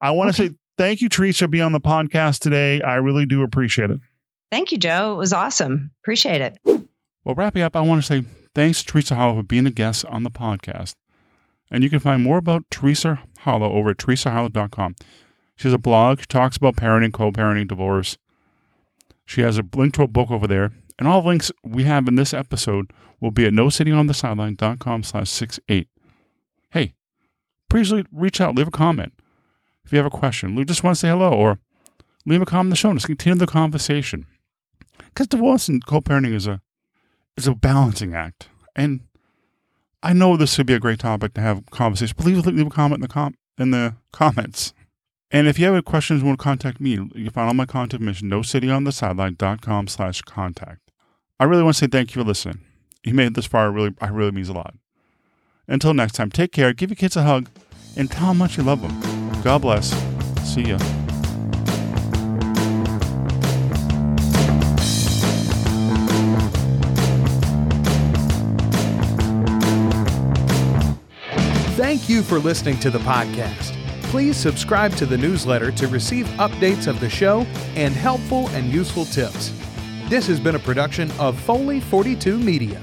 I 0.00 0.12
want 0.12 0.34
to 0.34 0.42
okay. 0.42 0.52
say 0.52 0.58
thank 0.78 1.00
you, 1.00 1.08
Teresa, 1.08 1.44
for 1.44 1.48
being 1.48 1.64
on 1.64 1.72
the 1.72 1.80
podcast 1.80 2.38
today. 2.40 2.80
I 2.82 2.96
really 2.96 3.26
do 3.26 3.42
appreciate 3.42 3.90
it. 3.90 4.00
Thank 4.50 4.72
you, 4.72 4.78
Joe. 4.78 5.14
It 5.14 5.16
was 5.16 5.32
awesome. 5.32 5.90
Appreciate 6.02 6.40
it. 6.40 6.86
Well, 7.24 7.34
wrapping 7.34 7.62
up, 7.62 7.76
I 7.76 7.80
want 7.82 8.02
to 8.02 8.06
say 8.06 8.24
thanks 8.54 8.80
to 8.80 8.86
Teresa 8.86 9.14
Harlow 9.14 9.36
for 9.36 9.42
being 9.42 9.66
a 9.66 9.70
guest 9.70 10.04
on 10.06 10.22
the 10.22 10.30
podcast. 10.30 10.94
And 11.70 11.84
you 11.84 11.90
can 11.90 12.00
find 12.00 12.22
more 12.22 12.38
about 12.38 12.64
Teresa 12.70 13.20
Harlow 13.40 13.72
over 13.72 13.90
at 13.90 13.98
teresaharlow.com. 13.98 14.96
She 15.56 15.68
has 15.68 15.74
a 15.74 15.78
blog, 15.78 16.20
she 16.20 16.26
talks 16.26 16.56
about 16.56 16.76
parenting, 16.76 17.12
co 17.12 17.30
parenting, 17.30 17.68
divorce. 17.68 18.16
She 19.26 19.42
has 19.42 19.58
a 19.58 19.64
link 19.76 19.94
to 19.94 20.02
a 20.02 20.08
book 20.08 20.30
over 20.30 20.46
there. 20.46 20.72
And 20.98 21.06
all 21.06 21.22
the 21.22 21.28
links 21.28 21.52
we 21.62 21.84
have 21.84 22.08
in 22.08 22.16
this 22.16 22.34
episode 22.34 22.92
will 23.20 23.30
be 23.30 23.46
at 23.46 23.52
nosittingonthesideline.com 23.52 25.02
slash 25.02 25.30
68. 25.30 25.88
Hey, 26.70 26.94
please 27.68 27.92
reach 28.12 28.40
out, 28.40 28.54
leave 28.54 28.68
a 28.68 28.72
comment. 28.72 29.12
If 29.84 29.92
you 29.92 29.98
have 29.98 30.06
a 30.06 30.10
question, 30.10 30.54
we 30.54 30.64
just 30.64 30.82
want 30.82 30.96
to 30.96 31.00
say 31.00 31.08
hello 31.08 31.32
or 31.32 31.58
leave 32.26 32.42
a 32.42 32.46
comment 32.46 32.66
in 32.66 32.70
the 32.70 32.76
show. 32.76 32.90
Let's 32.90 33.06
continue 33.06 33.38
the 33.38 33.46
conversation. 33.46 34.26
Because 34.98 35.26
divorce 35.26 35.68
and 35.68 35.84
co 35.84 36.00
parenting 36.00 36.34
is 36.34 36.46
a 36.46 36.60
is 37.36 37.46
a 37.46 37.54
balancing 37.54 38.14
act. 38.14 38.48
And 38.76 39.00
I 40.02 40.12
know 40.12 40.36
this 40.36 40.56
would 40.58 40.66
be 40.66 40.74
a 40.74 40.80
great 40.80 41.00
topic 41.00 41.34
to 41.34 41.40
have 41.40 41.64
conversation. 41.70 42.16
Please 42.16 42.44
leave 42.46 42.66
a 42.66 42.70
comment 42.70 42.98
in 42.98 43.02
the 43.02 43.08
com- 43.08 43.34
in 43.58 43.70
the 43.70 43.96
comments. 44.12 44.72
And 45.30 45.46
if 45.46 45.58
you 45.58 45.66
have 45.66 45.74
any 45.74 45.82
questions 45.82 46.24
want 46.24 46.38
to 46.38 46.42
contact 46.42 46.80
me, 46.80 46.98
you 47.14 47.30
find 47.30 47.48
all 47.48 47.54
my 47.54 47.66
contact 47.66 48.00
information, 48.00 48.30
nosittingonthesideline.com 48.30 49.86
slash 49.86 50.22
contact. 50.22 50.90
I 51.38 51.44
really 51.44 51.62
want 51.62 51.76
to 51.76 51.84
say 51.84 51.86
thank 51.86 52.14
you 52.14 52.22
for 52.22 52.26
listening. 52.26 52.60
You 53.04 53.14
made 53.14 53.28
it 53.28 53.34
this 53.34 53.46
far. 53.46 53.70
Really, 53.70 53.94
it 54.00 54.10
really 54.10 54.32
means 54.32 54.48
a 54.48 54.52
lot. 54.52 54.74
Until 55.68 55.94
next 55.94 56.14
time, 56.14 56.30
take 56.30 56.52
care, 56.52 56.72
give 56.72 56.90
your 56.90 56.96
kids 56.96 57.16
a 57.16 57.22
hug, 57.22 57.48
and 57.96 58.10
tell 58.10 58.28
them 58.28 58.38
how 58.38 58.44
much 58.44 58.56
you 58.56 58.64
love 58.64 58.82
them. 58.82 59.42
God 59.42 59.62
bless. 59.62 59.90
See 60.42 60.62
ya. 60.62 61.09
Thank 71.90 72.08
you 72.08 72.22
for 72.22 72.38
listening 72.38 72.78
to 72.78 72.90
the 72.90 73.00
podcast. 73.00 73.72
Please 74.04 74.36
subscribe 74.36 74.94
to 74.94 75.06
the 75.06 75.18
newsletter 75.18 75.72
to 75.72 75.88
receive 75.88 76.24
updates 76.38 76.86
of 76.86 77.00
the 77.00 77.10
show 77.10 77.40
and 77.74 77.92
helpful 77.92 78.46
and 78.50 78.72
useful 78.72 79.06
tips. 79.06 79.52
This 80.08 80.28
has 80.28 80.38
been 80.38 80.54
a 80.54 80.60
production 80.60 81.10
of 81.18 81.36
Foley 81.36 81.80
42 81.80 82.38
Media. 82.38 82.80